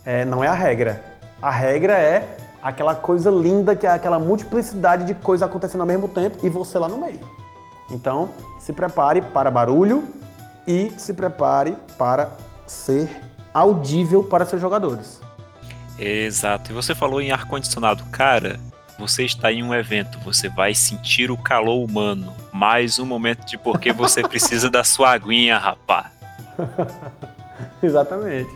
é, 0.04 0.24
não 0.26 0.44
é 0.44 0.48
a 0.48 0.54
regra. 0.54 1.02
A 1.40 1.50
regra 1.50 1.94
é 1.94 2.36
aquela 2.64 2.94
coisa 2.94 3.30
linda 3.30 3.76
que 3.76 3.86
é 3.86 3.90
aquela 3.90 4.18
multiplicidade 4.18 5.04
de 5.04 5.12
coisas 5.12 5.46
acontecendo 5.46 5.82
ao 5.82 5.86
mesmo 5.86 6.08
tempo 6.08 6.38
e 6.42 6.48
você 6.48 6.78
lá 6.78 6.88
no 6.88 6.96
meio. 6.96 7.20
Então, 7.90 8.30
se 8.58 8.72
prepare 8.72 9.20
para 9.20 9.50
barulho 9.50 10.02
e 10.66 10.90
se 10.96 11.12
prepare 11.12 11.76
para 11.98 12.32
ser 12.66 13.20
audível 13.52 14.24
para 14.24 14.46
seus 14.46 14.62
jogadores. 14.62 15.20
Exato. 15.98 16.72
E 16.72 16.74
você 16.74 16.94
falou 16.94 17.20
em 17.20 17.30
ar 17.30 17.44
condicionado, 17.44 18.02
cara. 18.06 18.58
Você 18.98 19.24
está 19.24 19.52
em 19.52 19.62
um 19.62 19.74
evento, 19.74 20.18
você 20.20 20.48
vai 20.48 20.74
sentir 20.74 21.30
o 21.30 21.36
calor 21.36 21.84
humano. 21.84 22.32
Mais 22.50 22.98
um 22.98 23.04
momento 23.04 23.44
de 23.44 23.58
porque 23.58 23.92
você 23.92 24.22
precisa 24.26 24.70
da 24.70 24.82
sua 24.82 25.10
aguinha, 25.10 25.58
rapá. 25.58 26.10
Exatamente. 27.82 28.50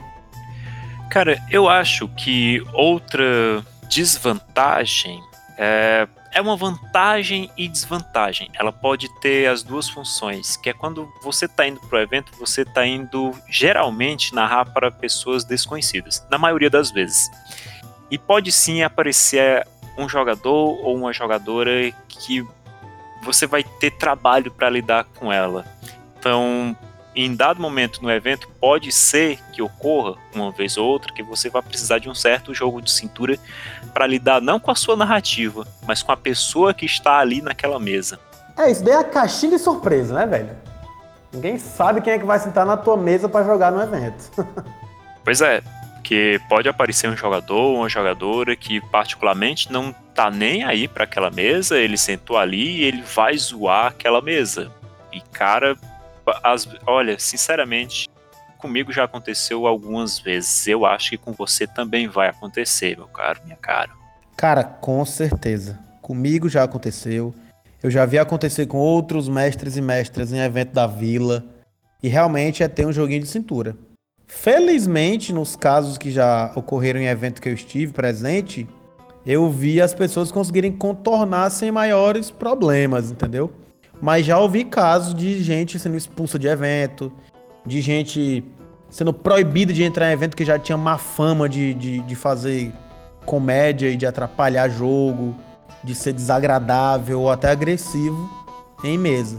Cara, 1.10 1.42
eu 1.50 1.68
acho 1.68 2.08
que 2.08 2.62
outra 2.72 3.62
desvantagem 3.88 5.22
é, 5.58 6.06
é 6.32 6.40
uma 6.40 6.56
vantagem 6.56 7.50
e 7.56 7.66
desvantagem. 7.66 8.48
Ela 8.54 8.70
pode 8.72 9.08
ter 9.20 9.48
as 9.48 9.64
duas 9.64 9.88
funções, 9.88 10.56
que 10.56 10.70
é 10.70 10.72
quando 10.72 11.12
você 11.22 11.46
está 11.46 11.66
indo 11.66 11.80
para 11.80 11.98
o 11.98 12.00
evento, 12.00 12.32
você 12.38 12.62
está 12.62 12.86
indo 12.86 13.34
geralmente 13.48 14.32
narrar 14.34 14.66
para 14.66 14.90
pessoas 14.90 15.44
desconhecidas, 15.44 16.24
na 16.30 16.38
maioria 16.38 16.70
das 16.70 16.92
vezes. 16.92 17.28
E 18.08 18.16
pode 18.16 18.52
sim 18.52 18.82
aparecer 18.82 19.66
um 19.96 20.08
jogador 20.08 20.78
ou 20.84 20.96
uma 20.96 21.12
jogadora 21.12 21.92
que 22.08 22.46
você 23.22 23.46
vai 23.46 23.64
ter 23.64 23.90
trabalho 23.90 24.52
para 24.52 24.70
lidar 24.70 25.04
com 25.04 25.32
ela. 25.32 25.66
Então, 26.18 26.76
em 27.24 27.34
dado 27.34 27.60
momento 27.60 28.00
no 28.00 28.10
evento, 28.10 28.48
pode 28.60 28.92
ser 28.92 29.40
que 29.52 29.60
ocorra, 29.60 30.14
uma 30.32 30.52
vez 30.52 30.76
ou 30.76 30.86
outra, 30.86 31.12
que 31.12 31.22
você 31.22 31.50
vai 31.50 31.60
precisar 31.60 31.98
de 31.98 32.08
um 32.08 32.14
certo 32.14 32.54
jogo 32.54 32.80
de 32.80 32.92
cintura 32.92 33.36
para 33.92 34.06
lidar 34.06 34.40
não 34.40 34.60
com 34.60 34.70
a 34.70 34.74
sua 34.76 34.96
narrativa, 34.96 35.66
mas 35.84 36.00
com 36.00 36.12
a 36.12 36.16
pessoa 36.16 36.72
que 36.72 36.86
está 36.86 37.18
ali 37.18 37.42
naquela 37.42 37.80
mesa. 37.80 38.20
É, 38.56 38.70
isso 38.70 38.84
daí 38.84 38.94
é 38.94 38.98
a 38.98 39.04
caixinha 39.04 39.56
de 39.56 39.58
surpresa, 39.58 40.14
né, 40.14 40.26
velho? 40.26 40.50
Ninguém 41.32 41.58
sabe 41.58 42.00
quem 42.00 42.12
é 42.12 42.18
que 42.18 42.24
vai 42.24 42.38
sentar 42.38 42.64
na 42.64 42.76
tua 42.76 42.96
mesa 42.96 43.28
para 43.28 43.44
jogar 43.44 43.72
no 43.72 43.82
evento. 43.82 44.30
pois 45.24 45.40
é, 45.40 45.60
porque 45.94 46.40
pode 46.48 46.68
aparecer 46.68 47.10
um 47.10 47.16
jogador 47.16 47.56
ou 47.56 47.76
uma 47.78 47.88
jogadora 47.88 48.54
que 48.54 48.80
particularmente 48.80 49.72
não 49.72 49.92
tá 50.14 50.30
nem 50.30 50.62
aí 50.62 50.86
para 50.86 51.02
aquela 51.02 51.30
mesa, 51.30 51.76
ele 51.76 51.98
sentou 51.98 52.38
ali 52.38 52.78
e 52.78 52.84
ele 52.84 53.02
vai 53.02 53.36
zoar 53.36 53.88
aquela 53.88 54.22
mesa. 54.22 54.70
E 55.12 55.20
cara, 55.20 55.76
as, 56.42 56.68
olha, 56.86 57.18
sinceramente, 57.18 58.08
comigo 58.58 58.92
já 58.92 59.04
aconteceu 59.04 59.66
algumas 59.66 60.18
vezes. 60.18 60.66
Eu 60.66 60.84
acho 60.84 61.10
que 61.10 61.16
com 61.16 61.32
você 61.32 61.66
também 61.66 62.08
vai 62.08 62.28
acontecer, 62.28 62.96
meu 62.96 63.06
caro, 63.06 63.40
minha 63.44 63.56
cara. 63.56 63.90
Cara, 64.36 64.64
com 64.64 65.04
certeza. 65.04 65.78
Comigo 66.02 66.48
já 66.48 66.62
aconteceu. 66.62 67.34
Eu 67.82 67.90
já 67.90 68.04
vi 68.04 68.18
acontecer 68.18 68.66
com 68.66 68.78
outros 68.78 69.28
mestres 69.28 69.76
e 69.76 69.80
mestras 69.80 70.32
em 70.32 70.38
evento 70.38 70.72
da 70.72 70.86
vila. 70.86 71.44
E 72.02 72.08
realmente 72.08 72.62
é 72.62 72.68
ter 72.68 72.86
um 72.86 72.92
joguinho 72.92 73.22
de 73.22 73.28
cintura. 73.28 73.76
Felizmente, 74.26 75.32
nos 75.32 75.56
casos 75.56 75.96
que 75.96 76.10
já 76.10 76.52
ocorreram 76.54 77.00
em 77.00 77.06
evento 77.06 77.40
que 77.40 77.48
eu 77.48 77.54
estive 77.54 77.92
presente, 77.92 78.68
eu 79.24 79.50
vi 79.50 79.80
as 79.80 79.94
pessoas 79.94 80.30
conseguirem 80.30 80.72
contornar 80.72 81.50
sem 81.50 81.72
maiores 81.72 82.30
problemas, 82.30 83.10
entendeu? 83.10 83.52
Mas 84.00 84.24
já 84.24 84.38
ouvi 84.38 84.64
casos 84.64 85.14
de 85.14 85.42
gente 85.42 85.78
sendo 85.78 85.96
expulsa 85.96 86.38
de 86.38 86.46
evento, 86.46 87.12
de 87.66 87.80
gente 87.80 88.44
sendo 88.90 89.12
proibida 89.12 89.72
de 89.72 89.82
entrar 89.82 90.10
em 90.10 90.12
evento 90.12 90.36
que 90.36 90.44
já 90.44 90.58
tinha 90.58 90.78
má 90.78 90.96
fama 90.96 91.48
de, 91.48 91.74
de, 91.74 92.00
de 92.00 92.14
fazer 92.14 92.72
comédia 93.26 93.88
e 93.90 93.96
de 93.96 94.06
atrapalhar 94.06 94.68
jogo, 94.68 95.36
de 95.84 95.94
ser 95.94 96.12
desagradável 96.12 97.20
ou 97.20 97.30
até 97.30 97.50
agressivo 97.50 98.30
em 98.82 98.96
mesa. 98.96 99.38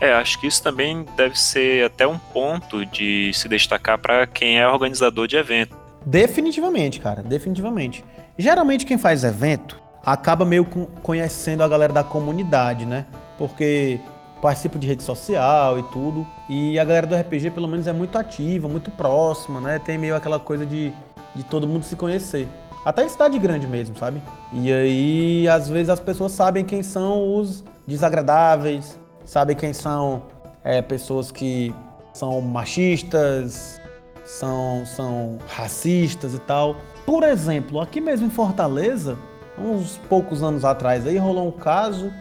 É, 0.00 0.12
acho 0.12 0.38
que 0.38 0.46
isso 0.46 0.62
também 0.62 1.04
deve 1.16 1.38
ser 1.38 1.84
até 1.84 2.06
um 2.06 2.18
ponto 2.18 2.86
de 2.86 3.32
se 3.34 3.48
destacar 3.48 3.98
para 3.98 4.26
quem 4.26 4.60
é 4.60 4.68
organizador 4.68 5.26
de 5.26 5.36
evento. 5.36 5.76
Definitivamente, 6.06 7.00
cara, 7.00 7.22
definitivamente. 7.22 8.04
Geralmente 8.38 8.86
quem 8.86 8.96
faz 8.96 9.24
evento 9.24 9.76
acaba 10.12 10.44
meio 10.44 10.64
conhecendo 11.02 11.62
a 11.62 11.68
galera 11.68 11.92
da 11.92 12.02
comunidade, 12.02 12.86
né? 12.86 13.06
Porque 13.36 14.00
participa 14.40 14.78
de 14.78 14.86
rede 14.86 15.02
social 15.02 15.78
e 15.78 15.82
tudo. 15.84 16.26
E 16.48 16.78
a 16.78 16.84
galera 16.84 17.06
do 17.06 17.14
RPG, 17.14 17.50
pelo 17.50 17.68
menos, 17.68 17.86
é 17.86 17.92
muito 17.92 18.16
ativa, 18.16 18.68
muito 18.68 18.90
próxima, 18.90 19.60
né? 19.60 19.78
Tem 19.78 19.98
meio 19.98 20.16
aquela 20.16 20.38
coisa 20.38 20.64
de, 20.64 20.92
de 21.34 21.44
todo 21.44 21.68
mundo 21.68 21.84
se 21.84 21.94
conhecer. 21.94 22.48
Até 22.84 23.04
em 23.04 23.08
cidade 23.08 23.38
grande 23.38 23.66
mesmo, 23.66 23.96
sabe? 23.98 24.22
E 24.52 24.72
aí, 24.72 25.48
às 25.48 25.68
vezes, 25.68 25.90
as 25.90 26.00
pessoas 26.00 26.32
sabem 26.32 26.64
quem 26.64 26.82
são 26.82 27.36
os 27.36 27.62
desagradáveis, 27.86 28.98
sabe 29.24 29.54
quem 29.54 29.72
são 29.72 30.22
é, 30.64 30.80
pessoas 30.80 31.30
que 31.30 31.74
são 32.14 32.40
machistas, 32.40 33.78
são, 34.24 34.86
são 34.86 35.38
racistas 35.48 36.34
e 36.34 36.38
tal. 36.38 36.76
Por 37.04 37.24
exemplo, 37.24 37.80
aqui 37.80 38.00
mesmo 38.00 38.26
em 38.26 38.30
Fortaleza, 38.30 39.18
uns 39.60 39.96
poucos 40.08 40.42
anos 40.42 40.64
atrás 40.64 41.06
aí 41.06 41.16
rolou 41.16 41.48
um 41.48 41.52
caso 41.52 42.12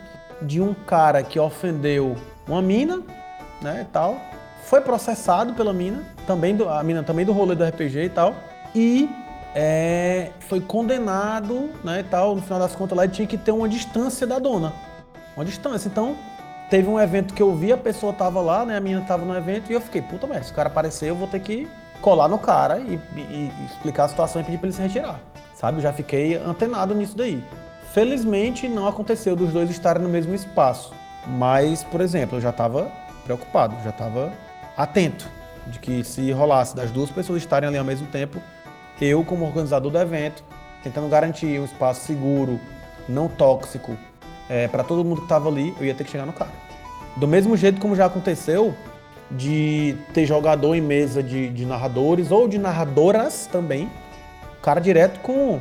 de 0.41 0.61
um 0.61 0.73
cara 0.73 1.23
que 1.23 1.39
ofendeu 1.39 2.15
uma 2.47 2.61
mina, 2.61 3.01
né, 3.61 3.81
e 3.81 3.91
tal. 3.91 4.17
Foi 4.65 4.81
processado 4.81 5.53
pela 5.53 5.73
mina, 5.73 6.03
também 6.25 6.55
do, 6.55 6.69
a 6.69 6.83
mina 6.83 7.03
também 7.03 7.25
do 7.25 7.31
rolê 7.31 7.55
do 7.55 7.63
RPG 7.63 8.05
e 8.05 8.09
tal. 8.09 8.35
E 8.75 9.09
é, 9.55 10.31
foi 10.41 10.59
condenado, 10.61 11.69
né, 11.83 12.01
e 12.01 12.03
tal. 12.03 12.35
No 12.35 12.41
final 12.41 12.59
das 12.59 12.75
contas 12.75 12.97
lá 12.97 13.07
tinha 13.07 13.27
que 13.27 13.37
ter 13.37 13.51
uma 13.51 13.67
distância 13.67 14.27
da 14.27 14.39
dona. 14.39 14.73
Uma 15.35 15.45
distância. 15.45 15.87
Então, 15.87 16.15
Teve 16.69 16.89
um 16.89 16.99
evento 16.99 17.33
que 17.33 17.41
eu 17.41 17.55
vi, 17.55 17.71
a 17.71 17.77
pessoa 17.77 18.11
tava 18.11 18.41
lá, 18.41 18.65
né? 18.65 18.75
A 18.75 18.81
menina 18.81 19.01
tava 19.07 19.23
no 19.23 19.33
evento 19.35 19.71
e 19.71 19.73
eu 19.73 19.79
fiquei, 19.79 20.01
puta 20.01 20.27
merda, 20.27 20.43
se 20.43 20.51
o 20.51 20.55
cara 20.55 20.67
aparecer, 20.67 21.09
eu 21.09 21.15
vou 21.15 21.25
ter 21.25 21.39
que 21.39 21.65
colar 22.01 22.27
no 22.27 22.37
cara 22.37 22.79
e, 22.79 22.99
e, 23.15 23.19
e 23.19 23.65
explicar 23.65 24.05
a 24.05 24.07
situação 24.07 24.41
e 24.41 24.45
pedir 24.45 24.57
pra 24.57 24.67
ele 24.67 24.75
se 24.75 24.81
retirar. 24.81 25.19
Sabe? 25.55 25.77
Eu 25.77 25.81
já 25.81 25.93
fiquei 25.93 26.35
antenado 26.35 26.93
nisso 26.93 27.17
daí. 27.17 27.43
Felizmente 27.93 28.67
não 28.67 28.87
aconteceu 28.87 29.35
dos 29.35 29.51
dois 29.51 29.69
estarem 29.69 30.03
no 30.03 30.09
mesmo 30.09 30.33
espaço. 30.33 30.93
Mas, 31.25 31.83
por 31.83 31.99
exemplo, 31.99 32.37
eu 32.37 32.41
já 32.41 32.51
estava 32.51 32.91
preocupado, 33.25 33.75
já 33.83 33.89
estava 33.89 34.31
atento 34.77 35.27
de 35.65 35.79
que 35.79 36.03
se 36.03 36.31
rolasse 36.31 36.75
das 36.75 36.91
duas 36.91 37.09
pessoas 37.09 37.41
estarem 37.41 37.67
ali 37.67 37.77
ao 37.77 37.83
mesmo 37.83 38.07
tempo, 38.07 38.41
eu, 39.01 39.23
como 39.23 39.45
organizador 39.45 39.91
do 39.91 39.97
evento, 39.97 40.43
tentando 40.81 41.09
garantir 41.09 41.59
um 41.59 41.65
espaço 41.65 42.05
seguro, 42.05 42.59
não 43.07 43.27
tóxico, 43.27 43.97
é, 44.49 44.67
para 44.67 44.83
todo 44.83 45.03
mundo 45.03 45.17
que 45.17 45.25
estava 45.25 45.49
ali, 45.49 45.75
eu 45.79 45.85
ia 45.85 45.93
ter 45.93 46.03
que 46.03 46.11
chegar 46.11 46.25
no 46.25 46.33
cara. 46.33 46.51
Do 47.17 47.27
mesmo 47.27 47.57
jeito 47.57 47.81
como 47.81 47.95
já 47.95 48.05
aconteceu 48.05 48.75
de 49.31 49.95
ter 50.13 50.25
jogador 50.25 50.75
em 50.75 50.81
mesa 50.81 51.21
de, 51.21 51.49
de 51.49 51.65
narradores 51.65 52.31
ou 52.31 52.47
de 52.47 52.57
narradoras 52.57 53.47
também, 53.51 53.89
cara 54.61 54.79
direto 54.79 55.19
com 55.19 55.59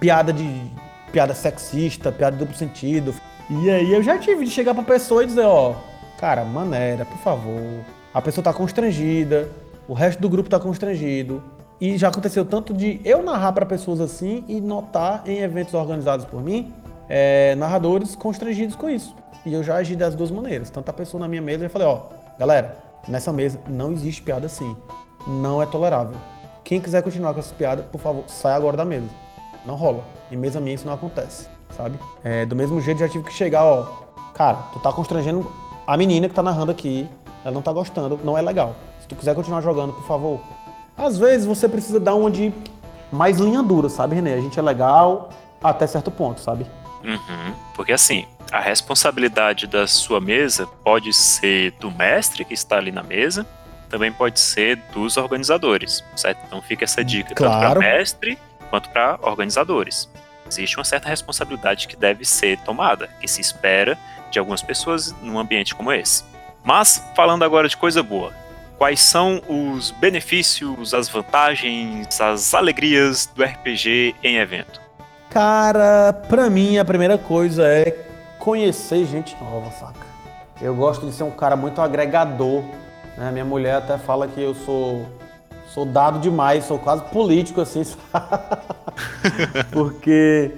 piada 0.00 0.32
de 0.32 0.62
piada 1.12 1.34
sexista, 1.34 2.10
piada 2.10 2.36
de 2.36 2.44
duplo 2.44 2.56
sentido. 2.56 3.14
E 3.48 3.70
aí 3.70 3.92
eu 3.92 4.02
já 4.02 4.18
tive 4.18 4.44
de 4.44 4.50
chegar 4.50 4.74
pra 4.74 4.82
pessoa 4.82 5.22
e 5.22 5.26
dizer, 5.26 5.44
ó, 5.44 5.74
cara, 6.18 6.44
maneira, 6.44 7.04
por 7.04 7.18
favor. 7.18 7.84
A 8.12 8.20
pessoa 8.20 8.42
tá 8.42 8.52
constrangida, 8.52 9.48
o 9.86 9.94
resto 9.94 10.20
do 10.20 10.28
grupo 10.28 10.48
tá 10.48 10.58
constrangido. 10.58 11.42
E 11.80 11.96
já 11.98 12.08
aconteceu 12.08 12.44
tanto 12.44 12.72
de 12.72 13.00
eu 13.04 13.22
narrar 13.22 13.52
para 13.52 13.66
pessoas 13.66 14.00
assim 14.00 14.44
e 14.48 14.60
notar 14.60 15.22
em 15.26 15.38
eventos 15.40 15.74
organizados 15.74 16.24
por 16.24 16.42
mim 16.42 16.72
é, 17.08 17.54
narradores 17.56 18.14
constrangidos 18.14 18.76
com 18.76 18.88
isso. 18.88 19.14
E 19.44 19.52
eu 19.52 19.62
já 19.62 19.76
agi 19.76 19.94
das 19.94 20.14
duas 20.14 20.30
maneiras. 20.30 20.70
Tanto 20.70 20.88
a 20.88 20.92
pessoa 20.92 21.20
na 21.20 21.28
minha 21.28 21.42
mesa, 21.42 21.64
eu 21.64 21.70
falei, 21.70 21.86
ó, 21.86 22.02
galera, 22.38 22.78
nessa 23.08 23.32
mesa 23.32 23.60
não 23.68 23.92
existe 23.92 24.22
piada 24.22 24.46
assim. 24.46 24.76
Não 25.26 25.62
é 25.62 25.66
tolerável. 25.66 26.16
Quem 26.62 26.80
quiser 26.80 27.02
continuar 27.02 27.34
com 27.34 27.40
essa 27.40 27.54
piada, 27.54 27.82
por 27.82 28.00
favor, 28.00 28.24
sai 28.26 28.54
agora 28.54 28.76
da 28.76 28.84
mesa. 28.84 29.08
Não 29.66 29.74
rola. 29.74 30.04
Em 30.30 30.36
mesa 30.36 30.60
minha 30.60 30.74
isso 30.74 30.86
não 30.86 30.94
acontece, 30.94 31.48
sabe? 31.76 31.98
É, 32.22 32.46
do 32.46 32.56
mesmo 32.56 32.80
jeito 32.80 32.98
já 32.98 33.08
tive 33.08 33.24
que 33.24 33.32
chegar, 33.32 33.64
ó, 33.64 33.86
cara, 34.34 34.56
tu 34.72 34.80
tá 34.80 34.92
constrangendo 34.92 35.50
a 35.86 35.96
menina 35.96 36.28
que 36.28 36.34
tá 36.34 36.42
narrando 36.42 36.72
aqui, 36.72 37.08
ela 37.44 37.52
não 37.52 37.62
tá 37.62 37.72
gostando, 37.72 38.18
não 38.24 38.36
é 38.36 38.42
legal. 38.42 38.74
Se 39.00 39.06
tu 39.06 39.14
quiser 39.14 39.34
continuar 39.34 39.60
jogando, 39.60 39.92
por 39.92 40.06
favor. 40.06 40.40
Às 40.96 41.18
vezes 41.18 41.46
você 41.46 41.68
precisa 41.68 42.00
dar 42.00 42.14
uma 42.14 42.30
de 42.30 42.52
mais 43.12 43.38
linha 43.38 43.62
dura, 43.62 43.88
sabe, 43.88 44.14
Renê? 44.14 44.32
A 44.32 44.40
gente 44.40 44.58
é 44.58 44.62
legal 44.62 45.28
até 45.62 45.86
certo 45.86 46.10
ponto, 46.10 46.40
sabe? 46.40 46.66
Uhum. 47.04 47.54
Porque 47.74 47.92
assim, 47.92 48.26
a 48.54 48.60
responsabilidade 48.60 49.66
da 49.66 49.84
sua 49.84 50.20
mesa 50.20 50.64
pode 50.84 51.12
ser 51.12 51.72
do 51.72 51.90
mestre 51.90 52.44
que 52.44 52.54
está 52.54 52.76
ali 52.76 52.92
na 52.92 53.02
mesa, 53.02 53.44
também 53.90 54.12
pode 54.12 54.38
ser 54.38 54.76
dos 54.92 55.16
organizadores, 55.16 56.04
certo? 56.14 56.38
Então 56.46 56.62
fica 56.62 56.84
essa 56.84 57.04
dica 57.04 57.34
claro. 57.34 57.60
tanto 57.60 57.80
para 57.80 57.96
mestre 57.96 58.38
quanto 58.70 58.88
para 58.90 59.18
organizadores. 59.22 60.08
Existe 60.48 60.78
uma 60.78 60.84
certa 60.84 61.08
responsabilidade 61.08 61.88
que 61.88 61.96
deve 61.96 62.24
ser 62.24 62.56
tomada, 62.60 63.08
que 63.20 63.26
se 63.26 63.40
espera 63.40 63.98
de 64.30 64.38
algumas 64.38 64.62
pessoas 64.62 65.10
num 65.20 65.36
ambiente 65.36 65.74
como 65.74 65.92
esse. 65.92 66.22
Mas 66.62 67.04
falando 67.16 67.42
agora 67.42 67.68
de 67.68 67.76
coisa 67.76 68.04
boa, 68.04 68.32
quais 68.78 69.00
são 69.00 69.42
os 69.48 69.90
benefícios, 69.90 70.94
as 70.94 71.08
vantagens, 71.08 72.20
as 72.20 72.54
alegrias 72.54 73.26
do 73.34 73.42
RPG 73.42 74.14
em 74.22 74.36
evento? 74.36 74.80
Cara, 75.28 76.12
pra 76.28 76.48
mim 76.48 76.78
a 76.78 76.84
primeira 76.84 77.18
coisa 77.18 77.66
é 77.66 78.13
conhecer 78.44 79.06
gente 79.06 79.34
nova, 79.42 79.70
saca? 79.70 80.06
Eu 80.60 80.76
gosto 80.76 81.06
de 81.06 81.12
ser 81.12 81.24
um 81.24 81.30
cara 81.30 81.56
muito 81.56 81.80
agregador. 81.80 82.62
Né? 83.16 83.30
Minha 83.32 83.44
mulher 83.44 83.76
até 83.76 83.96
fala 83.96 84.28
que 84.28 84.40
eu 84.40 84.54
sou, 84.54 85.06
sou 85.68 85.86
dado 85.86 86.18
demais, 86.18 86.64
sou 86.64 86.78
quase 86.78 87.02
político 87.04 87.62
assim, 87.62 87.82
Porque 89.72 90.52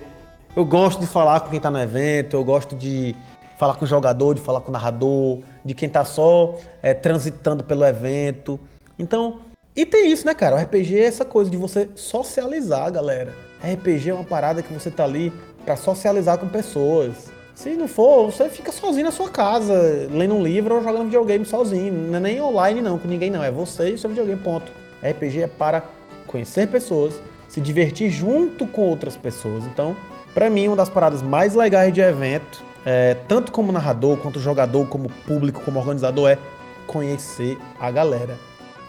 eu 0.56 0.64
gosto 0.64 1.00
de 1.00 1.06
falar 1.06 1.40
com 1.40 1.50
quem 1.50 1.60
tá 1.60 1.70
no 1.70 1.78
evento, 1.78 2.34
eu 2.34 2.44
gosto 2.44 2.74
de 2.74 3.14
falar 3.56 3.76
com 3.76 3.84
o 3.84 3.88
jogador, 3.88 4.34
de 4.34 4.40
falar 4.40 4.60
com 4.60 4.68
o 4.68 4.72
narrador, 4.72 5.38
de 5.64 5.72
quem 5.72 5.88
tá 5.88 6.04
só 6.04 6.56
é, 6.82 6.92
transitando 6.92 7.62
pelo 7.62 7.84
evento. 7.84 8.58
Então, 8.98 9.38
e 9.76 9.86
tem 9.86 10.10
isso, 10.10 10.26
né, 10.26 10.34
cara? 10.34 10.56
O 10.56 10.58
RPG 10.58 10.98
é 10.98 11.04
essa 11.04 11.24
coisa 11.24 11.48
de 11.48 11.56
você 11.56 11.88
socializar, 11.94 12.90
galera. 12.90 13.32
RPG 13.62 14.10
é 14.10 14.14
uma 14.14 14.24
parada 14.24 14.60
que 14.60 14.72
você 14.72 14.90
tá 14.90 15.04
ali 15.04 15.32
para 15.64 15.76
socializar 15.76 16.36
com 16.38 16.48
pessoas. 16.48 17.35
Se 17.56 17.70
não 17.70 17.88
for, 17.88 18.30
você 18.30 18.48
fica 18.48 18.70
sozinho 18.70 19.06
na 19.06 19.10
sua 19.10 19.28
casa, 19.28 20.08
lendo 20.12 20.34
um 20.36 20.42
livro 20.42 20.76
ou 20.76 20.84
jogando 20.84 21.06
videogame 21.06 21.44
sozinho. 21.44 21.92
Não 21.92 22.18
é 22.18 22.20
nem 22.20 22.40
online 22.40 22.80
não, 22.80 22.96
com 22.96 23.08
ninguém 23.08 23.30
não. 23.30 23.42
É 23.42 23.50
você 23.50 23.90
e 23.90 23.98
seu 23.98 24.08
videogame, 24.08 24.40
ponto. 24.40 24.70
RPG 25.02 25.42
é 25.42 25.46
para 25.48 25.82
conhecer 26.28 26.68
pessoas, 26.68 27.20
se 27.48 27.60
divertir 27.60 28.10
junto 28.10 28.64
com 28.68 28.82
outras 28.82 29.16
pessoas. 29.16 29.64
Então, 29.64 29.96
Pra 30.36 30.50
mim, 30.50 30.68
uma 30.68 30.76
das 30.76 30.90
paradas 30.90 31.22
mais 31.22 31.54
legais 31.54 31.94
de 31.94 32.02
evento, 32.02 32.62
é, 32.84 33.14
tanto 33.26 33.50
como 33.50 33.72
narrador, 33.72 34.18
quanto 34.18 34.38
jogador, 34.38 34.86
como 34.86 35.08
público, 35.26 35.62
como 35.62 35.78
organizador, 35.78 36.28
é 36.28 36.38
conhecer 36.86 37.56
a 37.80 37.90
galera. 37.90 38.36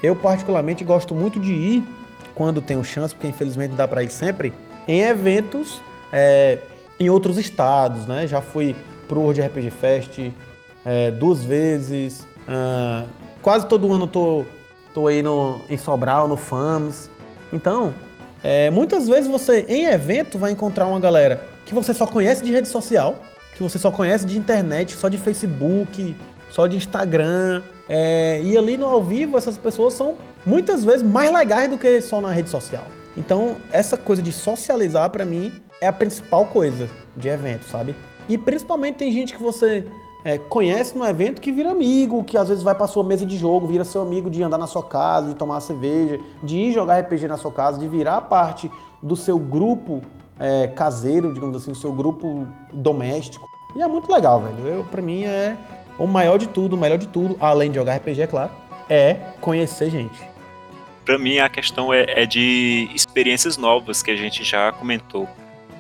Eu, 0.03 0.13
particularmente, 0.13 0.83
gosto 0.83 1.15
muito 1.15 1.39
de 1.39 1.53
ir, 1.53 1.83
quando 2.35 2.61
tenho 2.61 2.83
chance, 2.83 3.15
porque 3.15 3.29
infelizmente 3.29 3.75
dá 3.75 3.87
pra 3.87 4.03
ir 4.03 4.11
sempre, 4.11 4.51
em 4.85 4.99
eventos 5.03 5.81
é, 6.11 6.57
em 6.99 7.09
outros 7.09 7.37
estados, 7.37 8.05
né? 8.05 8.27
Já 8.27 8.41
fui 8.41 8.75
pro 9.07 9.21
World 9.21 9.41
RPG 9.41 9.71
Fest 9.71 10.19
é, 10.85 11.11
duas 11.11 11.43
vezes, 11.43 12.25
ah, 12.47 13.03
quase 13.41 13.67
todo 13.67 13.91
ano 13.91 14.07
tô, 14.07 14.45
tô 14.93 15.07
aí 15.07 15.21
no, 15.21 15.59
em 15.69 15.77
Sobral, 15.77 16.27
no 16.27 16.37
FAMS. 16.37 17.09
Então, 17.51 17.93
é, 18.43 18.69
muitas 18.69 19.07
vezes 19.07 19.29
você, 19.29 19.65
em 19.67 19.85
evento, 19.85 20.37
vai 20.37 20.51
encontrar 20.51 20.87
uma 20.87 20.99
galera 20.99 21.43
que 21.65 21.73
você 21.73 21.93
só 21.93 22.07
conhece 22.07 22.43
de 22.43 22.51
rede 22.51 22.67
social, 22.67 23.15
que 23.55 23.61
você 23.61 23.77
só 23.77 23.91
conhece 23.91 24.25
de 24.25 24.37
internet, 24.37 24.95
só 24.95 25.09
de 25.09 25.17
Facebook, 25.17 26.15
só 26.49 26.67
de 26.67 26.77
Instagram. 26.77 27.61
É, 27.89 28.41
e 28.43 28.57
ali 28.57 28.77
no 28.77 28.85
ao 28.85 29.03
vivo, 29.03 29.37
essas 29.37 29.57
pessoas 29.57 29.93
são 29.93 30.15
muitas 30.45 30.85
vezes 30.85 31.03
mais 31.03 31.31
legais 31.33 31.69
do 31.69 31.77
que 31.77 31.99
só 32.01 32.21
na 32.21 32.31
rede 32.31 32.49
social. 32.49 32.85
Então, 33.17 33.57
essa 33.71 33.97
coisa 33.97 34.21
de 34.21 34.31
socializar, 34.31 35.09
para 35.09 35.25
mim, 35.25 35.51
é 35.81 35.87
a 35.87 35.93
principal 35.93 36.45
coisa 36.45 36.89
de 37.15 37.27
evento, 37.27 37.65
sabe? 37.65 37.95
E 38.27 38.37
principalmente 38.37 38.95
tem 38.95 39.11
gente 39.11 39.35
que 39.35 39.41
você 39.41 39.85
é, 40.23 40.37
conhece 40.37 40.97
no 40.97 41.05
evento 41.05 41.39
que 41.39 41.51
vira 41.51 41.71
amigo, 41.71 42.23
que 42.23 42.37
às 42.37 42.49
vezes 42.49 42.63
vai 42.63 42.75
para 42.75 42.87
sua 42.87 43.03
mesa 43.03 43.25
de 43.25 43.37
jogo, 43.37 43.67
vira 43.67 43.83
seu 43.83 44.01
amigo 44.01 44.29
de 44.29 44.43
andar 44.43 44.57
na 44.57 44.67
sua 44.67 44.83
casa, 44.83 45.29
de 45.29 45.35
tomar 45.35 45.61
cerveja, 45.61 46.19
de 46.43 46.57
ir 46.57 46.73
jogar 46.73 46.99
RPG 46.99 47.27
na 47.27 47.37
sua 47.37 47.51
casa, 47.51 47.79
de 47.79 47.87
virar 47.87 48.21
parte 48.21 48.69
do 49.01 49.15
seu 49.15 49.39
grupo 49.39 50.01
é, 50.39 50.67
caseiro, 50.67 51.33
digamos 51.33 51.55
assim, 51.55 51.71
o 51.71 51.75
seu 51.75 51.93
grupo 51.93 52.47
doméstico. 52.73 53.47
E 53.75 53.81
é 53.81 53.87
muito 53.87 54.11
legal, 54.11 54.41
velho. 54.41 54.67
Eu, 54.67 54.83
pra 54.83 55.01
mim 55.01 55.23
é 55.23 55.55
o 55.97 56.05
maior 56.05 56.37
de 56.37 56.47
tudo, 56.47 56.75
o 56.75 56.79
melhor 56.79 56.97
de 56.97 57.07
tudo, 57.07 57.37
além 57.39 57.69
de 57.71 57.77
jogar 57.77 57.95
RPG, 57.95 58.21
é 58.21 58.27
claro, 58.27 58.51
é 58.89 59.13
conhecer 59.39 59.89
gente. 59.89 60.19
Pra 61.05 61.17
mim 61.17 61.39
a 61.39 61.47
questão 61.47 61.93
é, 61.93 62.05
é 62.07 62.25
de 62.25 62.89
experiências 62.93 63.55
novas 63.55 64.03
que 64.03 64.11
a 64.11 64.15
gente 64.15 64.43
já 64.43 64.73
comentou. 64.73 65.27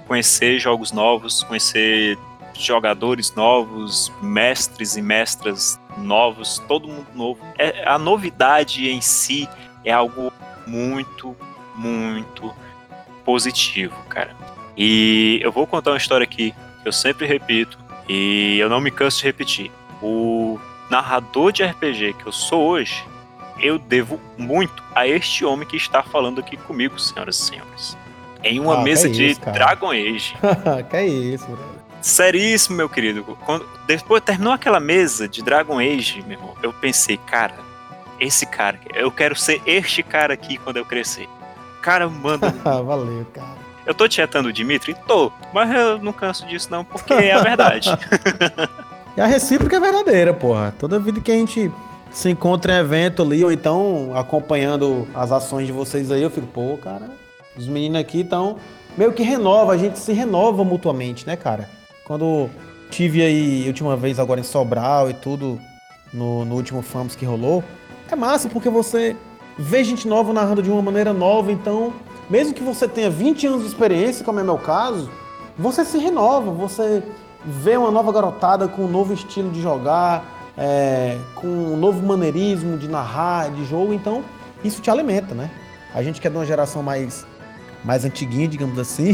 Conhecer 0.07 0.59
jogos 0.59 0.91
novos, 0.91 1.43
conhecer 1.43 2.17
jogadores 2.53 3.33
novos, 3.35 4.11
mestres 4.21 4.95
e 4.95 5.01
mestras 5.01 5.79
novos, 5.97 6.59
todo 6.67 6.87
mundo 6.87 7.07
novo. 7.13 7.39
É, 7.57 7.87
a 7.87 7.97
novidade 7.97 8.89
em 8.89 9.01
si 9.01 9.47
é 9.83 9.91
algo 9.91 10.31
muito, 10.65 11.35
muito 11.75 12.53
positivo, 13.23 13.95
cara. 14.09 14.35
E 14.75 15.39
eu 15.41 15.51
vou 15.51 15.65
contar 15.67 15.91
uma 15.91 15.97
história 15.97 16.23
aqui 16.23 16.53
que 16.81 16.87
eu 16.87 16.93
sempre 16.93 17.25
repito 17.25 17.77
e 18.07 18.57
eu 18.59 18.69
não 18.69 18.79
me 18.79 18.91
canso 18.91 19.19
de 19.19 19.25
repetir. 19.25 19.71
O 20.01 20.59
narrador 20.89 21.51
de 21.51 21.63
RPG 21.63 22.13
que 22.13 22.25
eu 22.25 22.31
sou 22.31 22.63
hoje, 22.67 23.03
eu 23.59 23.77
devo 23.79 24.19
muito 24.37 24.83
a 24.93 25.07
este 25.07 25.43
homem 25.43 25.67
que 25.67 25.75
está 25.75 26.03
falando 26.03 26.39
aqui 26.39 26.55
comigo, 26.55 26.99
senhoras 26.99 27.39
e 27.39 27.43
senhores. 27.43 27.97
Em 28.47 28.59
uma 28.59 28.79
Ah, 28.79 28.81
mesa 28.83 29.07
que 29.09 29.15
de 29.15 29.27
isso. 29.31 29.41
Dragon 29.41 29.91
Age. 29.91 30.35
que 30.89 30.95
é 30.95 31.05
isso, 31.05 31.45
brother. 31.45 31.65
Seríssimo, 32.01 32.77
meu 32.77 32.87
querido. 32.89 33.23
Quando, 33.45 33.65
depois 33.87 34.21
terminou 34.23 34.53
aquela 34.53 34.79
mesa 34.79 35.27
de 35.27 35.41
Dragon 35.43 35.79
Age, 35.79 36.23
meu 36.27 36.37
irmão, 36.37 36.53
eu 36.63 36.71
pensei, 36.71 37.17
cara, 37.17 37.55
esse 38.19 38.45
cara, 38.45 38.79
eu 38.95 39.11
quero 39.11 39.35
ser 39.35 39.61
este 39.65 40.01
cara 40.03 40.33
aqui 40.33 40.57
quando 40.57 40.77
eu 40.77 40.85
crescer. 40.85 41.27
Cara, 41.81 42.07
manda. 42.07 42.49
Valeu, 42.63 43.25
cara. 43.33 43.47
eu 43.85 43.93
tô 43.93 44.07
tietando 44.07 44.49
o 44.49 44.53
Dimitri? 44.53 44.95
Tô, 45.07 45.31
mas 45.53 45.71
eu 45.73 45.99
não 45.99 46.13
canso 46.13 46.45
disso 46.47 46.67
não, 46.71 46.83
porque 46.85 47.13
é 47.13 47.33
a 47.33 47.41
verdade. 47.41 47.89
E 49.17 49.19
a 49.21 49.25
recíproca 49.25 49.75
é 49.75 49.79
verdadeira, 49.79 50.31
porra. 50.31 50.71
Toda 50.77 50.99
vida 50.99 51.19
que 51.19 51.31
a 51.31 51.33
gente 51.33 51.71
se 52.11 52.29
encontra 52.29 52.73
em 52.73 52.77
evento 52.81 53.23
ali, 53.23 53.43
ou 53.43 53.51
então 53.51 54.11
acompanhando 54.15 55.07
as 55.15 55.31
ações 55.31 55.65
de 55.65 55.73
vocês 55.73 56.11
aí, 56.11 56.21
eu 56.21 56.29
fico, 56.29 56.45
pô, 56.45 56.77
cara, 56.77 57.09
os 57.57 57.67
meninos 57.67 57.99
aqui 57.99 58.21
estão 58.21 58.57
meio 58.97 59.13
que 59.13 59.23
renova, 59.23 59.73
a 59.73 59.77
gente 59.77 59.99
se 59.99 60.11
renova 60.13 60.63
mutuamente, 60.63 61.25
né, 61.25 61.35
cara? 61.35 61.69
Quando 62.05 62.49
tive 62.89 63.21
aí, 63.21 63.63
a 63.65 63.67
última 63.67 63.95
vez 63.95 64.19
agora 64.19 64.39
em 64.39 64.43
Sobral 64.43 65.09
e 65.09 65.13
tudo, 65.13 65.59
no, 66.13 66.45
no 66.45 66.55
último 66.55 66.81
FAMS 66.81 67.15
que 67.15 67.25
rolou, 67.25 67.63
é 68.09 68.15
massa 68.15 68.49
porque 68.49 68.69
você 68.69 69.15
vê 69.57 69.83
gente 69.83 70.07
nova 70.07 70.33
narrando 70.33 70.61
de 70.61 70.69
uma 70.69 70.81
maneira 70.81 71.13
nova, 71.13 71.51
então, 71.51 71.93
mesmo 72.29 72.53
que 72.53 72.63
você 72.63 72.87
tenha 72.87 73.09
20 73.09 73.47
anos 73.47 73.61
de 73.61 73.67
experiência, 73.67 74.23
como 74.23 74.39
é 74.39 74.43
meu 74.43 74.57
caso, 74.57 75.09
você 75.57 75.83
se 75.83 75.97
renova, 75.97 76.51
você 76.51 77.03
vê 77.45 77.75
uma 77.77 77.91
nova 77.91 78.11
garotada 78.11 78.67
com 78.67 78.83
um 78.83 78.87
novo 78.87 79.13
estilo 79.13 79.49
de 79.51 79.61
jogar, 79.61 80.51
é, 80.57 81.17
com 81.35 81.47
um 81.47 81.77
novo 81.77 82.05
maneirismo 82.05 82.77
de 82.77 82.87
narrar, 82.87 83.51
de 83.51 83.65
jogo, 83.65 83.93
então 83.93 84.23
isso 84.63 84.81
te 84.81 84.89
alimenta, 84.89 85.35
né? 85.35 85.49
A 85.93 86.03
gente 86.03 86.19
que 86.19 86.27
é 86.27 86.29
de 86.29 86.35
uma 86.35 86.45
geração 86.45 86.83
mais, 86.83 87.25
mais 87.83 88.05
antiguinha, 88.05 88.47
digamos 88.47 88.77
assim, 88.79 89.13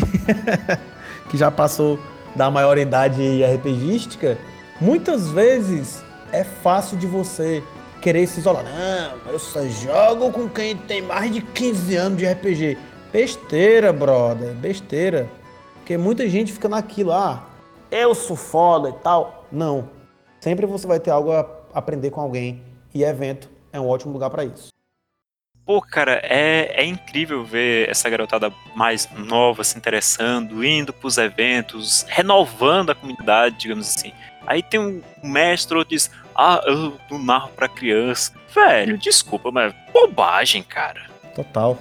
que 1.30 1.38
já 1.38 1.52
passou 1.52 2.00
da 2.36 2.50
maioridade 2.50 3.44
RPGística, 3.44 4.38
muitas 4.82 5.30
vezes 5.30 6.04
é 6.32 6.44
fácil 6.44 6.98
de 6.98 7.06
você 7.06 7.64
querer 8.02 8.28
se 8.28 8.40
isolar. 8.40 8.66
Não, 8.66 9.32
eu 9.32 9.40
só 9.40 9.66
jogo 9.68 10.32
com 10.32 10.50
quem 10.50 10.76
tem 10.76 11.02
mais 11.02 11.32
de 11.32 11.42
15 11.42 11.96
anos 11.96 12.18
de 12.18 12.26
RPG. 12.26 12.78
Besteira, 13.12 13.94
brother, 13.94 14.54
besteira. 14.56 15.30
Porque 15.76 15.98
muita 15.98 16.28
gente 16.28 16.52
fica 16.52 16.68
naquilo, 16.68 17.12
ah, 17.12 17.46
eu 17.92 18.16
sou 18.16 18.36
foda 18.36 18.90
e 18.90 18.94
tal. 18.94 19.46
Não. 19.52 19.90
Sempre 20.40 20.66
você 20.66 20.88
vai 20.88 21.00
ter 21.00 21.12
algo 21.12 21.32
a 21.32 21.48
aprender 21.74 22.10
com 22.10 22.20
alguém. 22.20 22.62
E 22.94 23.04
evento 23.04 23.50
é 23.72 23.80
um 23.80 23.88
ótimo 23.88 24.14
lugar 24.14 24.30
para 24.30 24.44
isso. 24.44 24.68
Pô, 25.66 25.82
cara, 25.82 26.20
é, 26.24 26.82
é 26.82 26.86
incrível 26.86 27.44
ver 27.46 27.90
essa 27.90 28.10
garotada 28.10 28.52
mais 28.76 29.08
nova 29.16 29.64
se 29.64 29.78
interessando, 29.78 30.64
indo 30.64 30.92
pros 30.92 31.18
eventos, 31.18 32.06
renovando 32.10 32.90
a 32.90 32.96
comunidade, 32.96 33.56
digamos 33.60 33.88
assim. 33.88 34.12
Aí 34.46 34.62
tem 34.62 34.80
um 34.80 35.02
mestre 35.24 35.78
outro 35.78 35.96
diz, 35.96 36.12
ah, 36.36 36.62
eu 36.66 36.98
não 37.10 37.18
narro 37.18 37.50
pra 37.56 37.70
criança. 37.70 38.34
Velho, 38.54 38.98
desculpa, 38.98 39.52
mas 39.52 39.74
bobagem, 39.94 40.62
cara. 40.62 41.04
Total. 41.34 41.80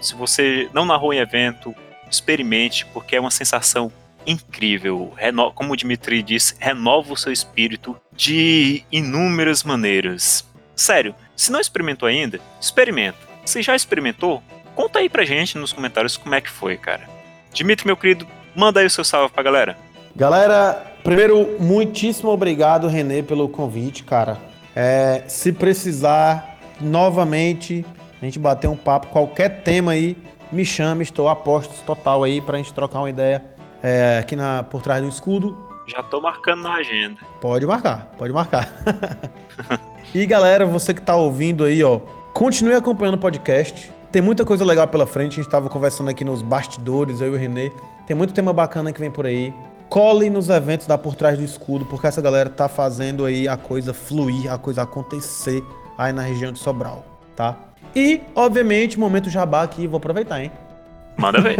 Se 0.00 0.14
você 0.14 0.70
não 0.72 0.86
narrou 0.86 1.12
em 1.12 1.18
evento, 1.18 1.74
experimente, 2.10 2.86
porque 2.86 3.14
é 3.16 3.20
uma 3.20 3.30
sensação 3.30 3.92
incrível. 4.26 5.12
Reno- 5.16 5.52
Como 5.52 5.72
o 5.72 5.76
Dimitri 5.76 6.22
disse, 6.22 6.54
renova 6.58 7.12
o 7.12 7.16
seu 7.16 7.32
espírito 7.32 7.94
de 8.12 8.84
inúmeras 8.90 9.62
maneiras. 9.64 10.44
Sério, 10.74 11.14
se 11.38 11.52
não 11.52 11.60
experimentou 11.60 12.08
ainda, 12.08 12.40
experimenta. 12.60 13.16
Se 13.44 13.62
já 13.62 13.76
experimentou, 13.76 14.42
conta 14.74 14.98
aí 14.98 15.08
pra 15.08 15.24
gente 15.24 15.56
nos 15.56 15.72
comentários 15.72 16.16
como 16.16 16.34
é 16.34 16.40
que 16.40 16.50
foi, 16.50 16.76
cara. 16.76 17.08
Dimitri, 17.52 17.86
meu 17.86 17.96
querido, 17.96 18.26
manda 18.56 18.80
aí 18.80 18.86
o 18.86 18.90
seu 18.90 19.04
salve 19.04 19.32
pra 19.32 19.42
galera. 19.44 19.78
Galera, 20.16 20.84
primeiro, 21.04 21.56
muitíssimo 21.60 22.28
obrigado, 22.30 22.88
Renê, 22.88 23.22
pelo 23.22 23.48
convite, 23.48 24.02
cara. 24.02 24.36
É, 24.74 25.22
se 25.28 25.52
precisar 25.52 26.58
novamente 26.80 27.86
a 28.20 28.24
gente 28.24 28.38
bater 28.38 28.66
um 28.66 28.76
papo, 28.76 29.06
qualquer 29.06 29.62
tema 29.62 29.92
aí, 29.92 30.16
me 30.50 30.64
chame, 30.64 31.04
estou 31.04 31.28
a 31.28 31.36
postos 31.36 31.78
total 31.82 32.24
aí 32.24 32.40
pra 32.40 32.58
gente 32.58 32.74
trocar 32.74 32.98
uma 32.98 33.10
ideia 33.10 33.44
é, 33.80 34.18
aqui 34.18 34.34
na, 34.34 34.64
por 34.64 34.82
trás 34.82 35.00
do 35.00 35.08
escudo. 35.08 35.56
Já 35.86 36.02
tô 36.02 36.20
marcando 36.20 36.62
na 36.62 36.74
agenda. 36.74 37.20
Pode 37.40 37.64
marcar, 37.64 38.10
pode 38.18 38.32
marcar. 38.32 38.68
e 40.14 40.24
galera, 40.26 40.64
você 40.64 40.94
que 40.94 41.02
tá 41.02 41.14
ouvindo 41.14 41.64
aí, 41.64 41.82
ó, 41.84 42.00
continue 42.32 42.74
acompanhando 42.74 43.16
o 43.16 43.18
podcast. 43.18 43.92
Tem 44.10 44.22
muita 44.22 44.44
coisa 44.44 44.64
legal 44.64 44.88
pela 44.88 45.06
frente, 45.06 45.32
a 45.38 45.42
gente 45.42 45.50
tava 45.50 45.68
conversando 45.68 46.08
aqui 46.08 46.24
nos 46.24 46.40
bastidores, 46.40 47.20
eu 47.20 47.32
e 47.32 47.36
o 47.36 47.38
Renê. 47.38 47.70
Tem 48.06 48.16
muito 48.16 48.32
tema 48.32 48.52
bacana 48.52 48.90
que 48.90 48.98
vem 48.98 49.10
por 49.10 49.26
aí. 49.26 49.52
Cole 49.90 50.30
nos 50.30 50.48
eventos 50.48 50.86
da 50.86 50.96
Por 50.96 51.14
Trás 51.14 51.36
do 51.36 51.44
Escudo, 51.44 51.84
porque 51.84 52.06
essa 52.06 52.20
galera 52.20 52.48
tá 52.48 52.68
fazendo 52.68 53.24
aí 53.24 53.46
a 53.46 53.56
coisa 53.56 53.92
fluir, 53.92 54.50
a 54.50 54.56
coisa 54.56 54.82
acontecer 54.82 55.62
aí 55.96 56.12
na 56.12 56.22
região 56.22 56.52
de 56.52 56.58
Sobral, 56.58 57.04
tá? 57.36 57.56
E, 57.94 58.22
obviamente, 58.34 58.98
momento 58.98 59.28
jabá 59.28 59.62
aqui, 59.62 59.86
vou 59.86 59.98
aproveitar, 59.98 60.42
hein? 60.42 60.52
Manda 61.16 61.40
ver. 61.40 61.58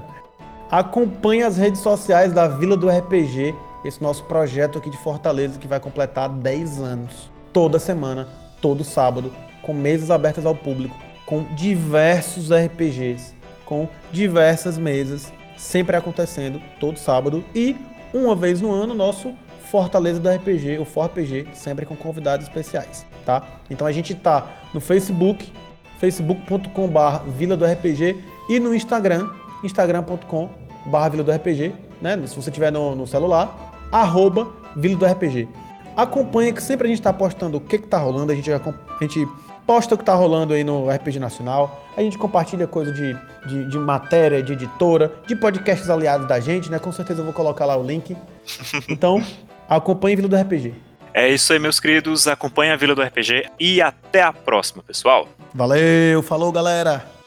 Acompanhe 0.70 1.42
as 1.42 1.56
redes 1.56 1.80
sociais 1.80 2.32
da 2.32 2.46
Vila 2.46 2.76
do 2.76 2.88
RPG, 2.88 3.54
esse 3.84 4.02
nosso 4.02 4.24
projeto 4.24 4.78
aqui 4.78 4.90
de 4.90 4.96
Fortaleza 4.98 5.58
que 5.58 5.66
vai 5.66 5.80
completar 5.80 6.28
10 6.28 6.80
anos. 6.80 7.30
Toda 7.52 7.78
semana, 7.78 8.28
todo 8.60 8.84
sábado, 8.84 9.32
com 9.62 9.72
mesas 9.72 10.10
abertas 10.10 10.46
ao 10.46 10.54
público, 10.54 10.96
com 11.26 11.44
diversos 11.54 12.50
RPGs, 12.50 13.34
com 13.64 13.88
diversas 14.12 14.78
mesas, 14.78 15.32
sempre 15.56 15.96
acontecendo 15.96 16.60
todo 16.78 16.98
sábado 16.98 17.44
e 17.54 17.76
uma 18.12 18.34
vez 18.34 18.60
no 18.60 18.72
ano 18.72 18.94
nosso 18.94 19.32
Fortaleza 19.70 20.18
do 20.18 20.28
RPG, 20.28 20.78
o 20.80 20.84
ForPG, 20.84 21.46
sempre 21.54 21.86
com 21.86 21.94
convidados 21.94 22.44
especiais, 22.44 23.06
tá? 23.24 23.46
Então 23.70 23.86
a 23.86 23.92
gente 23.92 24.16
tá 24.16 24.48
no 24.74 24.80
Facebook, 24.80 25.52
facebook.com.br 26.00 27.30
Vila 27.36 27.56
do 27.56 27.64
RPG 27.64 28.18
e 28.48 28.58
no 28.58 28.74
Instagram, 28.74 29.30
instagram.com 29.62 30.50
barra 30.86 31.10
Vila 31.10 31.22
do 31.22 31.30
RPG, 31.30 31.72
né? 32.02 32.20
Se 32.26 32.34
você 32.34 32.50
tiver 32.50 32.72
no, 32.72 32.96
no 32.96 33.06
celular, 33.06 33.88
arroba 33.92 34.48
Vila 34.74 34.96
do 34.96 35.06
RPG. 35.06 35.48
Acompanha 35.96 36.52
que 36.52 36.62
sempre 36.62 36.86
a 36.86 36.88
gente 36.88 37.00
está 37.00 37.12
postando 37.12 37.58
o 37.58 37.60
que, 37.60 37.78
que 37.78 37.86
tá 37.86 37.98
rolando, 37.98 38.32
a 38.32 38.34
gente, 38.34 38.50
a 38.52 38.60
gente 39.00 39.28
posta 39.66 39.94
o 39.94 39.98
que 39.98 40.04
tá 40.04 40.14
rolando 40.14 40.52
aí 40.52 40.64
no 40.64 40.90
RPG 40.90 41.18
Nacional, 41.18 41.86
a 41.96 42.02
gente 42.02 42.18
compartilha 42.18 42.66
coisa 42.66 42.92
de, 42.92 43.16
de, 43.46 43.70
de, 43.70 43.78
matéria, 43.78 44.42
de 44.42 44.52
editora, 44.54 45.12
de 45.26 45.36
podcasts 45.36 45.88
aliados 45.88 46.26
da 46.26 46.40
gente, 46.40 46.70
né? 46.70 46.78
Com 46.78 46.90
certeza 46.90 47.20
eu 47.20 47.24
vou 47.24 47.34
colocar 47.34 47.66
lá 47.66 47.76
o 47.76 47.82
link. 47.82 48.16
Então, 48.88 49.22
acompanhe 49.68 50.16
Vila 50.16 50.28
do 50.28 50.36
RPG. 50.36 50.74
É 51.12 51.28
isso 51.28 51.52
aí, 51.52 51.58
meus 51.58 51.78
queridos. 51.78 52.26
Acompanhe 52.26 52.72
a 52.72 52.76
Vila 52.76 52.94
do 52.94 53.02
RPG 53.02 53.48
e 53.58 53.80
até 53.80 54.22
a 54.22 54.32
próxima, 54.32 54.82
pessoal. 54.82 55.28
Valeu, 55.54 56.22
falou, 56.22 56.50
galera! 56.50 57.19